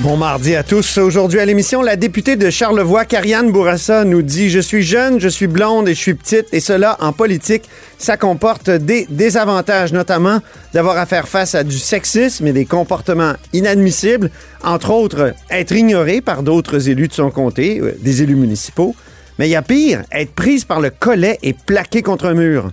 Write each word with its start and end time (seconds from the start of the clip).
Bon 0.00 0.16
mardi 0.16 0.54
à 0.54 0.62
tous. 0.62 0.96
Aujourd'hui 0.98 1.40
à 1.40 1.44
l'émission, 1.44 1.82
la 1.82 1.96
députée 1.96 2.36
de 2.36 2.50
Charlevoix, 2.50 3.04
Karianne 3.04 3.50
Bourassa, 3.50 4.04
nous 4.04 4.22
dit 4.22 4.48
Je 4.48 4.60
suis 4.60 4.84
jeune, 4.84 5.18
je 5.18 5.26
suis 5.28 5.48
blonde 5.48 5.88
et 5.88 5.94
je 5.94 5.98
suis 5.98 6.14
petite, 6.14 6.46
et 6.52 6.60
cela 6.60 6.96
en 7.00 7.12
politique, 7.12 7.68
ça 7.98 8.16
comporte 8.16 8.70
des 8.70 9.08
désavantages, 9.10 9.92
notamment 9.92 10.38
d'avoir 10.72 10.98
à 10.98 11.06
faire 11.06 11.26
face 11.26 11.56
à 11.56 11.64
du 11.64 11.76
sexisme 11.76 12.46
et 12.46 12.52
des 12.52 12.64
comportements 12.64 13.32
inadmissibles, 13.52 14.30
entre 14.62 14.92
autres 14.92 15.34
être 15.50 15.72
ignorée 15.72 16.20
par 16.20 16.44
d'autres 16.44 16.88
élus 16.88 17.08
de 17.08 17.14
son 17.14 17.32
comté, 17.32 17.80
euh, 17.80 17.92
des 18.00 18.22
élus 18.22 18.36
municipaux. 18.36 18.94
Mais 19.40 19.48
il 19.48 19.50
y 19.50 19.56
a 19.56 19.62
pire, 19.62 20.04
être 20.12 20.32
prise 20.32 20.64
par 20.64 20.80
le 20.80 20.90
collet 20.90 21.40
et 21.42 21.54
plaquée 21.54 22.02
contre 22.02 22.26
un 22.26 22.34
mur. 22.34 22.70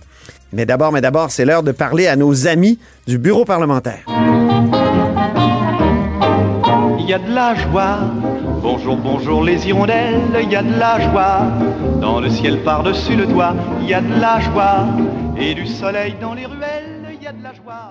Mais 0.54 0.68
d'abord, 0.68 0.92
mais 0.92 1.02
d'abord, 1.02 1.32
c'est 1.32 1.46
l'heure 1.46 1.64
de 1.64 1.72
parler 1.72 2.06
à 2.06 2.16
nos 2.18 2.46
amis 2.46 2.78
du 3.08 3.18
bureau 3.18 3.46
parlementaire. 3.46 4.06
Il 7.08 7.12
y 7.12 7.14
a 7.14 7.20
de 7.20 7.32
la 7.32 7.54
joie. 7.54 8.00
Bonjour, 8.64 8.98
bonjour 8.98 9.44
les 9.44 9.68
hirondelles, 9.68 10.22
il 10.42 10.52
y 10.52 10.56
a 10.56 10.64
de 10.64 10.80
la 10.80 11.00
joie. 11.00 11.42
Dans 12.02 12.20
le 12.20 12.32
ciel 12.32 12.64
par-dessus 12.64 13.16
le 13.16 13.28
toit, 13.28 13.54
il 13.80 13.90
y 13.90 13.94
a 13.94 14.02
de 14.02 14.20
la 14.20 14.40
joie. 14.40 14.88
Et 15.38 15.54
du 15.54 15.68
soleil 15.68 16.16
dans 16.20 16.34
les 16.34 16.48
ruelles, 16.48 16.95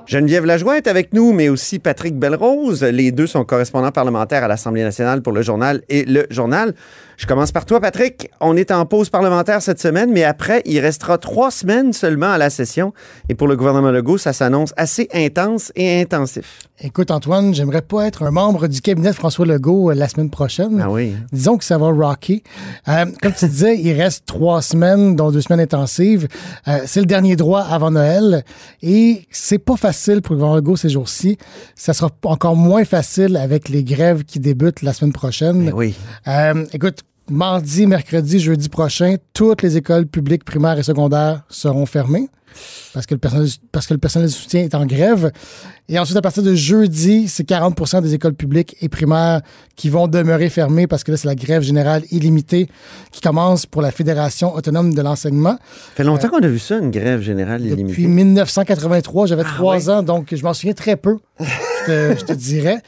Geneviève 0.06 0.44
Lajoie 0.44 0.76
est 0.76 0.86
avec 0.86 1.12
nous, 1.12 1.32
mais 1.32 1.48
aussi 1.48 1.78
Patrick 1.78 2.18
Belrose. 2.18 2.82
Les 2.82 3.12
deux 3.12 3.26
sont 3.26 3.44
correspondants 3.44 3.90
parlementaires 3.90 4.44
à 4.44 4.48
l'Assemblée 4.48 4.82
nationale 4.82 5.22
pour 5.22 5.32
le 5.32 5.42
journal 5.42 5.82
et 5.88 6.04
le 6.04 6.26
journal. 6.30 6.74
Je 7.16 7.26
commence 7.26 7.52
par 7.52 7.64
toi, 7.64 7.80
Patrick. 7.80 8.30
On 8.40 8.56
est 8.56 8.72
en 8.72 8.86
pause 8.86 9.08
parlementaire 9.08 9.62
cette 9.62 9.80
semaine, 9.80 10.10
mais 10.12 10.24
après, 10.24 10.62
il 10.64 10.80
restera 10.80 11.16
trois 11.16 11.50
semaines 11.50 11.92
seulement 11.92 12.30
à 12.30 12.38
la 12.38 12.50
session. 12.50 12.92
Et 13.28 13.34
pour 13.34 13.46
le 13.46 13.56
gouvernement 13.56 13.92
Legault, 13.92 14.18
ça 14.18 14.32
s'annonce 14.32 14.72
assez 14.76 15.08
intense 15.14 15.70
et 15.76 16.00
intensif. 16.00 16.68
Écoute, 16.80 17.12
Antoine, 17.12 17.54
j'aimerais 17.54 17.82
pas 17.82 18.04
être 18.06 18.24
un 18.24 18.32
membre 18.32 18.66
du 18.66 18.80
cabinet 18.80 19.10
de 19.10 19.14
François 19.14 19.46
Legault 19.46 19.90
euh, 19.90 19.94
la 19.94 20.08
semaine 20.08 20.28
prochaine. 20.28 20.80
Ah 20.82 20.90
oui. 20.90 21.14
Disons 21.32 21.56
que 21.56 21.64
ça 21.64 21.78
va 21.78 21.86
rocker. 21.86 22.42
Euh, 22.88 23.06
comme 23.22 23.32
tu 23.32 23.46
disais, 23.46 23.78
il 23.78 23.92
reste 23.92 24.26
trois 24.26 24.60
semaines, 24.60 25.14
dont 25.14 25.30
deux 25.30 25.40
semaines 25.40 25.60
intensives. 25.60 26.26
Euh, 26.66 26.80
c'est 26.84 26.98
le 26.98 27.06
dernier 27.06 27.36
droit 27.36 27.60
avant 27.60 27.92
Noël. 27.92 28.42
Et 28.82 29.23
c'est 29.30 29.58
pas 29.58 29.76
facile 29.76 30.22
pour 30.22 30.34
le 30.34 30.38
gouvernement 30.38 30.56
Legault 30.56 30.76
ces 30.76 30.88
jours-ci. 30.88 31.38
Ça 31.74 31.92
sera 31.92 32.10
encore 32.24 32.56
moins 32.56 32.84
facile 32.84 33.36
avec 33.36 33.68
les 33.68 33.84
grèves 33.84 34.24
qui 34.24 34.40
débutent 34.40 34.82
la 34.82 34.92
semaine 34.92 35.12
prochaine. 35.12 35.64
Mais 35.64 35.72
oui. 35.72 35.94
Euh, 36.28 36.64
écoute, 36.72 37.00
mardi, 37.30 37.86
mercredi, 37.86 38.38
jeudi 38.38 38.68
prochain, 38.68 39.16
toutes 39.32 39.62
les 39.62 39.76
écoles 39.76 40.06
publiques 40.06 40.44
primaires 40.44 40.78
et 40.78 40.82
secondaires 40.82 41.42
seront 41.48 41.86
fermées 41.86 42.28
parce 42.92 43.06
que 43.06 43.14
le 43.14 43.18
personnel, 43.18 43.48
parce 43.72 43.88
que 43.88 43.94
le 43.94 43.98
personnel 43.98 44.28
de 44.28 44.32
soutien 44.32 44.62
est 44.62 44.76
en 44.76 44.86
grève. 44.86 45.32
Et 45.88 45.98
ensuite, 45.98 46.16
à 46.16 46.22
partir 46.22 46.44
de 46.44 46.54
jeudi, 46.54 47.26
c'est 47.26 47.46
40% 47.48 48.00
des 48.00 48.14
écoles 48.14 48.34
publiques 48.34 48.76
et 48.80 48.88
primaires 48.88 49.40
qui 49.74 49.90
vont 49.90 50.06
demeurer 50.06 50.48
fermées 50.48 50.86
parce 50.86 51.02
que 51.02 51.10
là, 51.10 51.16
c'est 51.16 51.26
la 51.26 51.34
grève 51.34 51.62
générale 51.62 52.04
illimitée 52.12 52.68
qui 53.10 53.20
commence 53.20 53.66
pour 53.66 53.82
la 53.82 53.90
Fédération 53.90 54.54
autonome 54.54 54.94
de 54.94 55.02
l'enseignement. 55.02 55.56
Ça 55.58 55.94
fait 55.96 56.04
longtemps 56.04 56.28
qu'on 56.28 56.38
a 56.42 56.46
vu 56.46 56.60
ça, 56.60 56.78
une 56.78 56.92
grève 56.92 57.20
générale 57.20 57.62
illimitée. 57.62 57.82
Depuis 57.88 58.06
1983, 58.06 59.26
j'avais 59.26 59.42
Ah 59.44 59.52
trois 59.56 59.76
ouais? 59.88 59.90
ans, 59.92 60.02
donc 60.04 60.28
je 60.32 60.42
m'en 60.44 60.54
souviens 60.54 60.74
très 60.74 60.96
peu, 60.96 61.18
je 61.40 61.86
te, 61.86 62.18
je 62.20 62.24
te 62.24 62.32
dirais. 62.32 62.78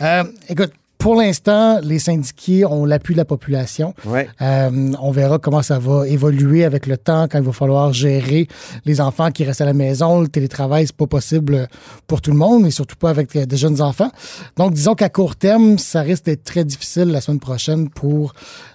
Euh, 0.00 0.24
écoute, 0.48 0.72
pour 1.02 1.16
l'instant, 1.16 1.80
les 1.82 1.98
syndiqués 1.98 2.64
ont 2.64 2.84
l'appui 2.84 3.14
de 3.14 3.18
la 3.18 3.24
population. 3.24 3.92
Ouais. 4.04 4.28
Euh, 4.40 4.92
on 5.00 5.10
verra 5.10 5.40
comment 5.40 5.60
ça 5.60 5.80
va 5.80 6.06
évoluer 6.06 6.64
avec 6.64 6.86
le 6.86 6.96
temps, 6.96 7.26
quand 7.28 7.38
il 7.38 7.44
va 7.44 7.50
falloir 7.52 7.92
gérer 7.92 8.46
les 8.84 9.00
enfants 9.00 9.32
qui 9.32 9.42
restent 9.42 9.62
à 9.62 9.64
la 9.64 9.72
maison. 9.72 10.20
Le 10.20 10.28
télétravail, 10.28 10.86
c'est 10.86 10.96
pas 10.96 11.08
possible 11.08 11.66
pour 12.06 12.20
tout 12.20 12.30
le 12.30 12.36
monde, 12.36 12.66
et 12.66 12.70
surtout 12.70 12.94
pas 12.94 13.10
avec 13.10 13.34
euh, 13.34 13.46
de 13.46 13.56
jeunes 13.56 13.82
enfants. 13.82 14.12
Donc, 14.56 14.74
disons 14.74 14.94
qu'à 14.94 15.08
court 15.08 15.34
terme, 15.34 15.76
ça 15.76 16.02
risque 16.02 16.26
d'être 16.26 16.44
très 16.44 16.64
difficile 16.64 17.06
la 17.06 17.20
semaine 17.20 17.40
prochaine 17.40 17.90
pour 17.90 18.32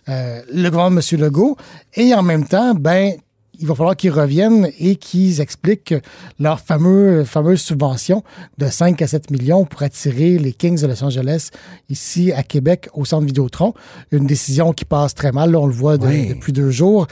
euh, 0.09 0.41
le 0.53 0.69
gouvernement 0.69 1.01
de 1.01 1.15
M. 1.15 1.21
Legault. 1.21 1.55
Et 1.95 2.13
en 2.13 2.23
même 2.23 2.45
temps, 2.45 2.75
ben, 2.75 3.13
il 3.59 3.67
va 3.67 3.75
falloir 3.75 3.95
qu'ils 3.95 4.11
reviennent 4.11 4.69
et 4.79 4.95
qu'ils 4.95 5.41
expliquent 5.41 5.95
leur 6.39 6.59
fameux, 6.59 7.23
fameuse 7.23 7.61
subvention 7.61 8.23
de 8.57 8.67
5 8.67 9.01
à 9.01 9.07
7 9.07 9.31
millions 9.31 9.65
pour 9.65 9.81
attirer 9.83 10.37
les 10.37 10.53
Kings 10.53 10.81
de 10.81 10.87
Los 10.87 11.03
Angeles 11.03 11.49
ici 11.89 12.31
à 12.31 12.43
Québec 12.43 12.89
au 12.93 13.05
centre 13.05 13.25
Vidéotron. 13.25 13.73
Une 14.11 14.25
décision 14.27 14.73
qui 14.73 14.85
passe 14.85 15.15
très 15.15 15.31
mal, 15.31 15.51
là, 15.51 15.59
on 15.59 15.67
le 15.67 15.73
voit 15.73 15.97
de- 15.97 16.07
Oui. 16.07 16.27
depuis 16.29 16.53
deux 16.53 16.71
jours. 16.71 17.07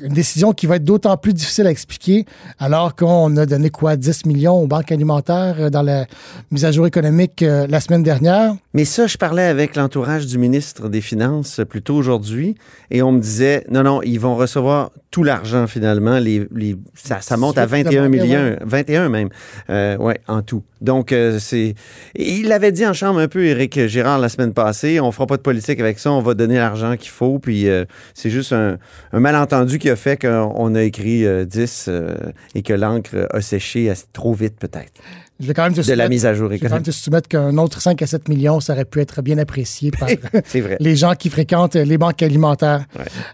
Une 0.00 0.12
décision 0.12 0.52
qui 0.52 0.66
va 0.66 0.76
être 0.76 0.84
d'autant 0.84 1.16
plus 1.16 1.32
difficile 1.32 1.68
à 1.68 1.70
expliquer 1.70 2.26
alors 2.58 2.96
qu'on 2.96 3.36
a 3.36 3.46
donné 3.46 3.70
quoi 3.70 3.94
10 3.96 4.26
millions 4.26 4.60
aux 4.60 4.66
banques 4.66 4.90
alimentaires 4.90 5.54
euh, 5.60 5.70
dans 5.70 5.82
la 5.82 6.06
mise 6.50 6.64
à 6.64 6.72
jour 6.72 6.84
économique 6.86 7.42
euh, 7.42 7.66
la 7.68 7.78
semaine 7.78 8.02
dernière? 8.02 8.54
Mais 8.72 8.84
ça, 8.84 9.06
je 9.06 9.16
parlais 9.16 9.44
avec 9.44 9.76
l'entourage 9.76 10.26
du 10.26 10.36
ministre 10.36 10.88
des 10.88 11.00
Finances 11.00 11.60
plus 11.68 11.80
tôt 11.82 11.94
aujourd'hui 11.94 12.56
et 12.90 13.02
on 13.02 13.12
me 13.12 13.20
disait 13.20 13.64
non, 13.70 13.84
non, 13.84 14.02
ils 14.02 14.18
vont 14.18 14.34
recevoir 14.34 14.90
tout 15.12 15.22
l'argent 15.22 15.68
finalement. 15.68 16.18
Les, 16.18 16.44
les- 16.52 16.76
ça, 16.94 17.20
ça 17.20 17.36
monte 17.36 17.56
à 17.58 17.66
21 17.66 18.08
millions, 18.08 18.56
21 18.62 19.08
même, 19.08 19.28
euh, 19.70 19.96
ouais, 19.98 20.18
en 20.26 20.42
tout. 20.42 20.64
Donc, 20.84 21.10
euh, 21.12 21.38
c'est. 21.40 21.74
Il 22.14 22.48
l'avait 22.48 22.70
dit 22.72 22.86
en 22.86 22.92
chambre 22.92 23.18
un 23.20 23.28
peu, 23.28 23.44
Éric 23.44 23.86
Girard, 23.88 24.18
la 24.18 24.28
semaine 24.28 24.52
passée 24.52 25.00
on 25.00 25.10
fera 25.10 25.26
pas 25.26 25.36
de 25.36 25.42
politique 25.42 25.80
avec 25.80 25.98
ça, 25.98 26.12
on 26.12 26.20
va 26.22 26.34
donner 26.34 26.56
l'argent 26.56 26.96
qu'il 26.96 27.10
faut. 27.10 27.38
Puis 27.38 27.68
euh, 27.68 27.84
c'est 28.14 28.30
juste 28.30 28.52
un, 28.52 28.78
un 29.12 29.20
malentendu 29.20 29.78
qui 29.78 29.90
a 29.90 29.96
fait 29.96 30.16
qu'on 30.20 30.74
a 30.74 30.82
écrit 30.82 31.24
euh, 31.26 31.44
10 31.44 31.86
euh, 31.88 32.14
et 32.54 32.62
que 32.62 32.72
l'encre 32.72 33.26
a 33.30 33.40
séché 33.40 33.90
assez- 33.90 34.04
trop 34.12 34.34
vite, 34.34 34.54
peut-être, 34.58 34.92
Je 35.40 35.46
vais 35.46 35.54
quand 35.54 35.64
même 35.64 35.74
te 35.74 35.80
de 35.80 35.92
la 35.94 36.08
mise 36.08 36.26
à 36.26 36.34
jour 36.34 36.48
je 36.48 36.54
vais 36.54 36.58
quand 36.60 36.70
même 36.72 36.82
te 36.82 36.90
soumettre 36.90 37.28
qu'un 37.28 37.56
autre 37.58 37.80
5 37.80 38.00
à 38.02 38.06
7 38.06 38.28
millions, 38.28 38.60
ça 38.60 38.74
aurait 38.74 38.84
pu 38.84 39.00
être 39.00 39.22
bien 39.22 39.38
apprécié 39.38 39.90
par 39.90 40.08
vrai. 40.54 40.76
les 40.80 40.96
gens 40.96 41.14
qui 41.14 41.30
fréquentent 41.30 41.74
les 41.76 41.98
banques 41.98 42.22
alimentaires. 42.22 42.84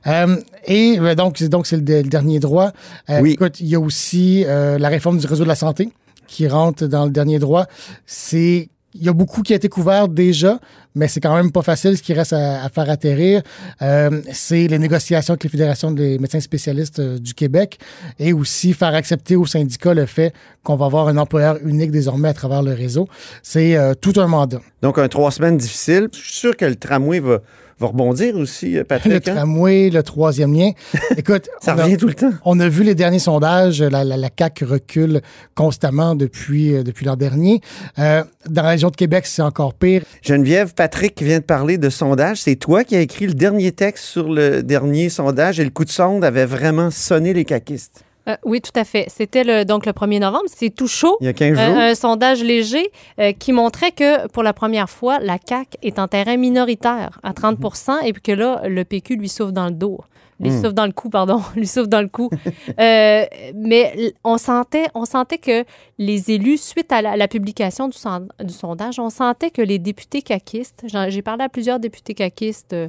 Euh, 0.07 0.37
et 0.67 0.99
donc, 1.17 1.37
c'est- 1.39 1.49
donc 1.49 1.67
c'est 1.67 1.77
le, 1.77 1.83
le 2.03 2.09
dernier 2.09 2.39
droit. 2.39 2.71
Euh, 3.11 3.21
Oui. 3.21 3.33
Écoute, 3.33 3.61
il 3.61 3.67
y 3.69 3.75
a 3.75 3.81
aussi 3.81 4.45
euh, 4.47 4.79
la 4.79 4.89
réforme 4.89 5.19
du 5.19 5.27
réseau 5.27 5.43
de 5.45 5.49
la 5.49 5.55
santé 5.55 5.89
qui 6.31 6.47
rentre 6.47 6.87
dans 6.87 7.05
le 7.05 7.11
dernier 7.11 7.39
droit. 7.39 7.67
C'est 8.07 8.71
il 8.95 9.05
y 9.05 9.09
a 9.09 9.13
beaucoup 9.13 9.43
qui 9.43 9.53
a 9.53 9.57
été 9.57 9.69
couvert 9.69 10.09
déjà, 10.09 10.59
mais 10.97 11.07
c'est 11.07 11.21
quand 11.21 11.35
même 11.35 11.53
pas 11.53 11.63
facile 11.63 11.97
ce 11.97 12.03
qui 12.03 12.13
reste 12.13 12.33
à, 12.33 12.69
faire 12.69 12.91
atterrir. 12.91 13.41
Euh, 13.83 14.21
c'est 14.33 14.67
les 14.67 14.79
négociations 14.81 15.35
avec 15.35 15.45
les 15.45 15.51
fédérations 15.51 15.93
des 15.93 16.19
médecins 16.19 16.41
spécialistes 16.41 16.99
euh, 16.99 17.19
du 17.19 17.35
Québec 17.35 17.79
et 18.19 18.33
aussi 18.33 18.73
faire 18.73 18.95
accepter 18.95 19.37
aux 19.37 19.47
syndicats 19.47 19.95
le 19.95 20.07
fait 20.07 20.33
qu'on 20.65 20.75
va 20.75 20.87
avoir 20.87 21.07
un 21.07 21.17
employeur 21.19 21.59
unique 21.65 21.93
désormais 21.93 22.31
à 22.31 22.35
travers 22.35 22.65
le 22.65 22.73
réseau. 22.73 23.07
C'est 23.45 23.77
euh, 23.77 23.95
tout 23.95 24.15
un 24.17 24.27
mandat. 24.27 24.61
Donc, 24.83 24.99
un 24.99 25.07
trois 25.07 25.31
semaines 25.31 25.57
difficile. 25.57 26.09
Je 26.13 26.19
suis 26.19 26.33
sûr 26.33 26.57
que 26.57 26.65
le 26.65 26.75
tramway 26.75 27.21
va, 27.21 27.43
va 27.81 27.87
rebondir 27.89 28.37
aussi, 28.37 28.77
euh, 28.77 28.81
Le 28.81 28.85
Patrick. 28.85 29.29
hein? 29.29 29.35
tramway, 29.35 29.91
le 29.91 30.03
troisième 30.03 30.53
lien. 30.53 30.71
Écoute, 31.17 31.49
Ça 31.61 31.73
a- 31.73 31.83
revient 31.85 31.97
tout 31.97 32.07
le 32.07 32.15
temps. 32.15 32.33
On 32.45 32.61
a 32.61 32.69
vu 32.69 32.83
les 32.85 32.95
derniers 32.95 33.19
sondages, 33.19 33.83
la, 33.83 34.05
la, 34.05 34.17
la 34.17 34.29
CAQ 34.39 34.65
recule 34.65 35.21
constamment 35.55 36.15
depuis, 36.15 36.75
euh, 36.75 36.83
depuis 36.83 37.07
l'an 37.07 37.17
dernier. 37.17 37.61
Euh, 37.99 38.23
dans 38.49 38.63
la 38.63 38.71
région 38.71 38.91
de 38.91 38.97
Québec, 38.97 39.27
c'est 39.27 39.43
encore 39.43 39.75
pire. 39.75 40.03
Geneviève, 40.23 40.75
Patrick 40.75 41.21
vient 41.23 41.39
de 41.39 41.45
parler 41.45 41.79
de 41.79 41.91
sondage. 41.91 42.43
C'est 42.43 42.57
toi 42.57 42.85
qui 42.85 42.97
as 42.97 43.01
écrit 43.01 43.27
le 43.27 43.35
dernier 43.35 43.73
texte 43.73 44.05
sur 44.05 44.29
le 44.31 44.63
dernier 44.63 45.09
sondage 45.09 45.59
et 45.61 45.65
le 45.65 45.71
coup 45.71 45.85
de 45.85 45.91
sonde 45.91 46.25
avait 46.25 46.47
vraiment 46.47 46.91
sonné 46.91 47.33
les 47.33 47.45
caquistes. 47.45 48.03
Euh, 48.31 48.37
oui, 48.45 48.61
tout 48.61 48.73
à 48.79 48.85
fait. 48.85 49.07
C'était 49.09 49.45
le, 49.45 49.65
donc 49.65 49.87
le 49.87 49.93
1er 49.93 50.21
novembre. 50.21 50.45
C'est 50.49 50.71
tout 50.71 50.89
chaud. 50.89 51.17
Il 51.21 51.27
y 51.27 51.29
a 51.29 51.33
15 51.33 51.59
Euh, 51.59 51.67
jours. 51.67 51.77
un 51.79 51.95
sondage 51.95 52.43
léger 52.43 52.91
euh, 53.19 53.33
qui 53.33 53.53
montrait 53.53 53.93
que 53.93 54.29
pour 54.29 54.43
la 54.43 54.53
première 54.53 54.89
fois, 54.91 55.19
la 55.21 55.37
CAQ 55.45 55.77
est 55.83 55.99
en 55.99 56.09
terrain 56.09 56.37
minoritaire 56.37 57.19
à 57.23 57.33
30% 57.33 58.05
et 58.05 58.13
puis 58.13 58.23
que 58.23 58.33
là, 58.33 58.63
le 58.67 58.85
PQ 58.85 59.17
lui 59.17 59.29
souffle 59.29 59.53
dans 59.53 59.67
le 59.67 59.73
dos. 59.73 60.01
Lui 60.43 60.51
souffle 60.53 60.73
dans 60.73 60.87
le 60.87 60.93
cou, 60.93 61.11
pardon. 61.11 61.43
lui 61.55 61.67
souffle 61.67 61.89
dans 61.89 62.01
le 62.01 62.09
cou. 62.09 62.31
Euh, 62.81 63.25
mais 63.55 64.15
on 64.25 64.39
sentait, 64.39 64.87
on 64.95 65.05
sentait 65.05 65.37
que 65.37 65.65
les 65.99 66.31
élus, 66.31 66.57
suite 66.57 66.91
à 66.93 67.03
la, 67.03 67.15
la 67.17 67.29
publication 67.29 67.89
du, 67.89 67.99
son- 67.99 68.27
du 68.43 68.55
sondage, 68.55 68.99
on 68.99 69.11
sentait 69.11 69.51
que 69.51 69.61
les 69.61 69.79
députés 69.79 70.23
caquistes, 70.23 70.85
j'ai 71.09 71.21
parlé 71.21 71.45
à 71.45 71.51
plusieurs 71.51 71.79
députés 71.79 72.15
caquistes 72.15 72.73
euh, 72.73 72.89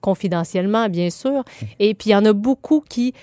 confidentiellement, 0.00 0.88
bien 0.88 1.10
sûr, 1.10 1.42
et 1.80 1.94
puis 1.94 2.10
il 2.10 2.12
y 2.12 2.16
en 2.16 2.24
a 2.24 2.32
beaucoup 2.32 2.84
qui... 2.88 3.14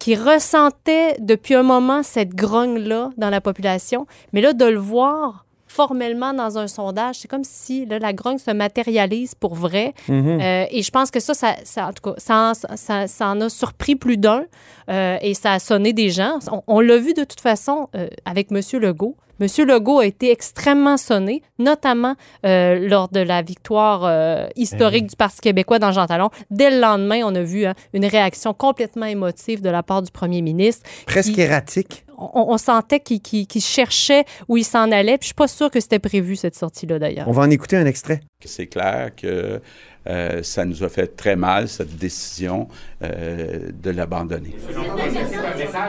qui 0.00 0.16
ressentaient 0.16 1.14
depuis 1.20 1.54
un 1.54 1.62
moment 1.62 2.02
cette 2.02 2.34
grogne-là 2.34 3.10
dans 3.18 3.30
la 3.30 3.40
population. 3.40 4.06
Mais 4.32 4.40
là, 4.40 4.52
de 4.54 4.64
le 4.64 4.80
voir 4.80 5.44
formellement 5.70 6.34
dans 6.34 6.58
un 6.58 6.66
sondage. 6.66 7.16
C'est 7.20 7.28
comme 7.28 7.44
si 7.44 7.86
là, 7.86 7.98
la 8.00 8.12
grogne 8.12 8.38
se 8.38 8.50
matérialise 8.50 9.34
pour 9.36 9.54
vrai. 9.54 9.94
Euh, 10.40 10.64
et 10.70 10.82
je 10.82 10.90
pense 10.90 11.10
que 11.12 11.20
ça, 11.20 11.32
ça, 11.34 11.54
ça- 11.64 11.86
en 11.88 11.92
tout 11.92 12.02
cas, 12.10 12.14
ça, 12.18 12.52
ça- 12.74 13.06
ça 13.06 13.28
en 13.28 13.40
a 13.40 13.48
surpris 13.48 13.94
plus 13.94 14.16
d'un 14.16 14.44
euh, 14.90 15.16
et 15.22 15.34
ça 15.34 15.52
a 15.52 15.58
sonné 15.60 15.92
des 15.92 16.10
gens. 16.10 16.38
On, 16.50 16.62
on 16.66 16.80
l'a 16.80 16.96
vu 16.98 17.14
de 17.14 17.22
toute 17.24 17.40
façon 17.40 17.88
euh, 17.94 18.08
avec 18.24 18.50
M. 18.50 18.60
Legault. 18.80 19.14
M. 19.40 19.46
Legault 19.66 20.00
a 20.00 20.06
été 20.06 20.30
extrêmement 20.30 20.98
sonné, 20.98 21.40
notamment 21.58 22.14
euh, 22.44 22.86
lors 22.88 23.08
de 23.08 23.20
la 23.20 23.40
victoire 23.40 24.02
euh, 24.04 24.48
historique 24.56 25.06
du 25.06 25.16
Parti 25.16 25.40
québécois 25.40 25.78
dans 25.78 25.92
Jean 25.92 26.06
Talon. 26.06 26.28
Dès 26.50 26.70
le 26.70 26.78
lendemain, 26.80 27.22
on 27.24 27.34
a 27.34 27.40
vu 27.42 27.64
hein, 27.64 27.72
une 27.94 28.04
réaction 28.04 28.52
complètement 28.52 29.06
émotive 29.06 29.62
de 29.62 29.70
la 29.70 29.82
part 29.82 30.02
du 30.02 30.10
premier 30.10 30.42
ministre. 30.42 30.84
Presque 31.06 31.38
erratique. 31.38 32.04
On, 32.20 32.52
on 32.52 32.58
sentait 32.58 33.00
qu'il 33.00 33.62
cherchait 33.62 34.24
où 34.48 34.56
il 34.56 34.64
s'en 34.64 34.92
allait. 34.92 35.18
Puis 35.18 35.24
je 35.24 35.26
suis 35.28 35.34
pas 35.34 35.48
sûre 35.48 35.70
que 35.70 35.80
c'était 35.80 35.98
prévu, 35.98 36.36
cette 36.36 36.54
sortie-là, 36.54 36.98
d'ailleurs. 36.98 37.28
On 37.28 37.32
va 37.32 37.42
en 37.42 37.50
écouter 37.50 37.76
un 37.76 37.86
extrait. 37.86 38.20
C'est 38.44 38.66
clair 38.66 39.10
que 39.16 39.60
euh, 40.06 40.42
ça 40.42 40.64
nous 40.64 40.82
a 40.82 40.88
fait 40.88 41.14
très 41.14 41.36
mal, 41.36 41.68
cette 41.68 41.96
décision 41.96 42.68
euh, 43.02 43.70
de 43.72 43.90
l'abandonner. 43.90 44.54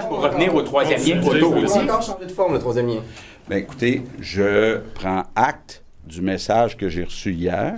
Pour 0.09 0.21
revenir 0.21 0.53
au 0.53 0.61
troisième 0.63 1.21
lien 1.21 1.83
encore 1.83 2.01
changé 2.01 2.25
de 2.25 2.31
forme, 2.31 2.53
le 2.53 2.59
troisième 2.59 2.87
lien. 2.87 3.01
Bien, 3.47 3.57
écoutez, 3.57 4.03
je 4.19 4.79
prends 4.95 5.23
acte 5.35 5.83
du 6.05 6.21
message 6.21 6.75
que 6.77 6.89
j'ai 6.89 7.05
reçu 7.05 7.31
hier. 7.31 7.75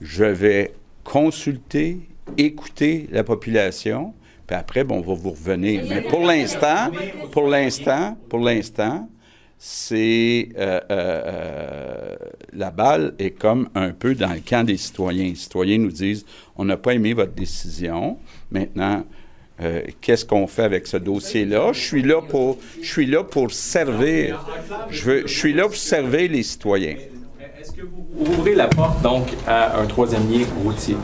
Je 0.00 0.24
vais 0.24 0.74
consulter, 1.02 2.00
écouter 2.36 3.08
la 3.10 3.24
population, 3.24 4.12
puis 4.46 4.56
après, 4.56 4.84
bon, 4.84 4.98
on 4.98 5.00
va 5.00 5.14
vous 5.14 5.30
revenir. 5.30 5.84
Mais 5.88 6.02
pour 6.02 6.24
l'instant, 6.24 6.90
pour 7.32 7.48
l'instant, 7.48 8.16
pour 8.28 8.40
l'instant, 8.40 9.08
c'est 9.58 10.50
euh, 10.58 10.80
euh, 10.90 11.22
euh, 11.26 12.16
la 12.52 12.70
balle 12.70 13.14
est 13.18 13.30
comme 13.30 13.68
un 13.74 13.92
peu 13.92 14.14
dans 14.14 14.32
le 14.32 14.40
camp 14.40 14.64
des 14.64 14.76
citoyens. 14.76 15.24
Les 15.24 15.34
citoyens 15.34 15.78
nous 15.78 15.92
disent 15.92 16.26
on 16.56 16.66
n'a 16.66 16.76
pas 16.76 16.92
aimé 16.92 17.14
votre 17.14 17.32
décision. 17.32 18.18
Maintenant, 18.50 19.04
euh, 19.62 19.82
qu'est-ce 20.00 20.24
qu'on 20.24 20.46
fait 20.46 20.64
avec 20.64 20.86
ce 20.86 20.96
dossier-là 20.96 21.72
Je 21.72 21.80
suis 21.80 22.02
là 22.02 22.20
pour, 22.20 22.58
je 22.82 22.86
suis 22.86 23.06
là 23.06 23.22
pour 23.22 23.52
servir. 23.52 24.44
Je 24.90 25.04
veux, 25.04 25.26
je 25.26 25.38
suis 25.38 25.52
là 25.52 25.62
pour 25.64 25.76
servir 25.76 26.30
les 26.30 26.42
citoyens. 26.42 26.96
Est-ce 27.58 27.72
que 27.72 27.82
vous 27.82 28.32
ouvrez 28.32 28.54
la 28.54 28.66
porte 28.66 29.00
donc 29.00 29.28
à 29.46 29.80
un 29.80 29.86
troisième 29.86 30.30
lien 30.30 30.44
routier? 30.62 30.96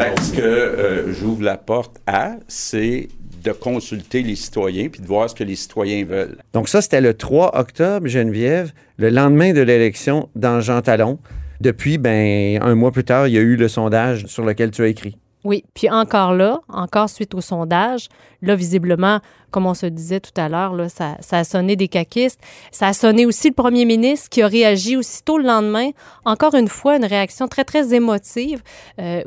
Ben, 0.00 0.14
ce 0.22 0.32
que 0.32 0.40
euh, 0.40 1.12
j'ouvre 1.12 1.42
la 1.42 1.58
porte 1.58 2.00
à, 2.06 2.36
c'est 2.48 3.08
de 3.44 3.52
consulter 3.52 4.22
les 4.22 4.34
citoyens 4.34 4.88
puis 4.88 5.02
de 5.02 5.06
voir 5.06 5.28
ce 5.28 5.34
que 5.34 5.44
les 5.44 5.56
citoyens 5.56 6.06
veulent. 6.06 6.38
Donc 6.54 6.70
ça, 6.70 6.80
c'était 6.80 7.02
le 7.02 7.12
3 7.12 7.58
octobre, 7.58 8.08
Geneviève, 8.08 8.72
le 8.96 9.10
lendemain 9.10 9.52
de 9.52 9.60
l'élection 9.60 10.30
dans 10.34 10.62
Jean 10.62 10.80
Talon. 10.80 11.18
Depuis, 11.60 11.98
ben, 11.98 12.62
un 12.62 12.74
mois 12.76 12.92
plus 12.92 13.04
tard, 13.04 13.28
il 13.28 13.34
y 13.34 13.36
a 13.36 13.42
eu 13.42 13.56
le 13.56 13.68
sondage 13.68 14.24
sur 14.24 14.42
lequel 14.42 14.70
tu 14.70 14.82
as 14.82 14.86
écrit. 14.86 15.18
Oui, 15.42 15.64
puis 15.72 15.88
encore 15.88 16.34
là, 16.34 16.60
encore 16.68 17.08
suite 17.08 17.34
au 17.34 17.40
sondage, 17.40 18.08
là, 18.42 18.54
visiblement, 18.54 19.20
comme 19.50 19.64
on 19.66 19.72
se 19.72 19.86
disait 19.86 20.20
tout 20.20 20.38
à 20.38 20.48
l'heure, 20.48 20.74
là, 20.74 20.88
ça, 20.88 21.16
ça 21.20 21.38
a 21.38 21.44
sonné 21.44 21.76
des 21.76 21.88
caquistes. 21.88 22.38
Ça 22.70 22.88
a 22.88 22.92
sonné 22.92 23.24
aussi 23.24 23.48
le 23.48 23.54
premier 23.54 23.86
ministre 23.86 24.28
qui 24.28 24.42
a 24.42 24.46
réagi 24.46 24.96
aussitôt 24.96 25.38
le 25.38 25.44
lendemain. 25.44 25.90
Encore 26.26 26.54
une 26.54 26.68
fois, 26.68 26.96
une 26.96 27.06
réaction 27.06 27.48
très, 27.48 27.64
très 27.64 27.94
émotive. 27.94 28.62
Euh, 28.98 29.22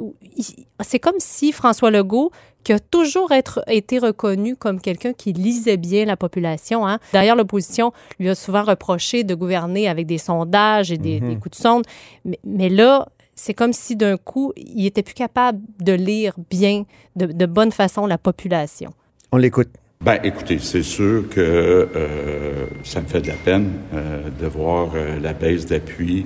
C'est 0.81 0.99
comme 0.99 1.17
si 1.17 1.51
François 1.51 1.89
Legault, 1.89 2.31
qui 2.63 2.73
a 2.73 2.79
toujours 2.79 3.31
être, 3.31 3.61
été 3.67 3.99
reconnu 3.99 4.55
comme 4.55 4.79
quelqu'un 4.79 5.13
qui 5.13 5.33
lisait 5.33 5.77
bien 5.77 6.05
la 6.05 6.15
population. 6.15 6.87
Hein. 6.87 6.99
D'ailleurs, 7.11 7.35
l'opposition 7.35 7.91
lui 8.19 8.29
a 8.29 8.35
souvent 8.35 8.63
reproché 8.63 9.23
de 9.23 9.35
gouverner 9.35 9.89
avec 9.89 10.05
des 10.07 10.17
sondages 10.17 10.91
et 10.91 10.97
des, 10.97 11.19
des 11.19 11.35
coups 11.35 11.57
de 11.57 11.61
sonde. 11.61 11.83
Mais, 12.23 12.39
mais 12.45 12.69
là, 12.69 13.09
c'est 13.35 13.53
comme 13.53 13.73
si 13.73 13.95
d'un 13.95 14.17
coup, 14.17 14.53
il 14.57 14.85
était 14.85 15.03
plus 15.03 15.13
capable 15.13 15.59
de 15.79 15.93
lire 15.93 16.35
bien, 16.49 16.83
de, 17.15 17.25
de 17.25 17.45
bonne 17.45 17.71
façon, 17.71 18.05
la 18.05 18.17
population. 18.17 18.91
On 19.31 19.37
l'écoute. 19.37 19.69
Ben, 20.01 20.19
écoutez, 20.23 20.59
c'est 20.59 20.83
sûr 20.83 21.29
que 21.29 21.39
euh, 21.39 22.65
ça 22.83 23.01
me 23.01 23.07
fait 23.07 23.21
de 23.21 23.27
la 23.27 23.35
peine 23.35 23.71
euh, 23.93 24.29
de 24.37 24.47
voir 24.47 24.89
euh, 24.95 25.17
la 25.21 25.33
baisse 25.33 25.65
d'appui 25.65 26.25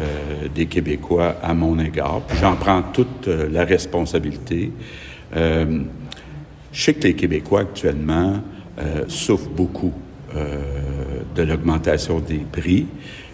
euh, 0.00 0.48
des 0.52 0.66
Québécois 0.66 1.36
à 1.40 1.54
mon 1.54 1.78
égard. 1.78 2.22
Puis 2.26 2.38
j'en 2.38 2.56
prends 2.56 2.82
toute 2.82 3.28
euh, 3.28 3.48
la 3.48 3.64
responsabilité. 3.64 4.72
Euh, 5.36 5.82
je 6.72 6.82
sais 6.82 6.94
que 6.94 7.04
les 7.04 7.14
Québécois 7.14 7.60
actuellement 7.60 8.40
euh, 8.78 9.04
souffrent 9.06 9.50
beaucoup 9.50 9.92
euh, 10.34 10.60
de 11.36 11.42
l'augmentation 11.42 12.18
des 12.18 12.38
prix. 12.50 12.86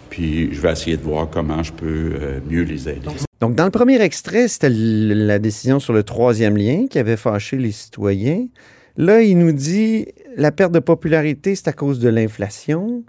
Puis 0.09 0.53
je 0.53 0.61
vais 0.61 0.71
essayer 0.71 0.97
de 0.97 1.01
voir 1.01 1.29
comment 1.29 1.63
je 1.63 1.73
peux 1.73 2.13
euh, 2.19 2.39
mieux 2.49 2.63
les 2.63 2.89
aider. 2.89 3.01
Donc, 3.39 3.55
dans 3.55 3.65
le 3.65 3.71
premier 3.71 4.01
extrait, 4.01 4.47
c'était 4.47 4.69
la 4.69 5.39
décision 5.39 5.79
sur 5.79 5.93
le 5.93 6.03
troisième 6.03 6.57
lien 6.57 6.87
qui 6.89 6.99
avait 6.99 7.17
fâché 7.17 7.57
les 7.57 7.71
citoyens. 7.71 8.47
Là, 8.97 9.21
il 9.21 9.37
nous 9.37 9.53
dit 9.53 10.07
la 10.35 10.51
perte 10.51 10.73
de 10.73 10.79
popularité, 10.79 11.55
c'est 11.55 11.69
à 11.69 11.73
cause 11.73 11.99
de 11.99 12.09
l'inflation. 12.09 13.03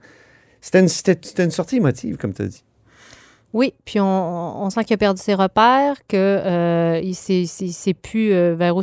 C'était 0.61 0.81
une, 0.81 1.45
une 1.45 1.51
sortie 1.51 1.77
émotive, 1.77 2.17
comme 2.17 2.33
tu 2.33 2.43
as 2.43 2.47
dit. 2.47 2.63
Oui, 3.53 3.75
puis 3.85 4.01
on, 4.01 4.63
on 4.63 4.71
sent 4.71 4.85
qu'il 4.85 4.95
a 4.95 4.97
perdu 4.99 5.21
ses 5.21 5.35
repères, 5.35 5.97
qu'il 6.07 6.19
euh, 6.19 7.01
il 7.03 7.15
sait, 7.15 7.95
plus 7.95 8.33
euh, 8.33 8.55
vers, 8.55 8.77
où 8.77 8.81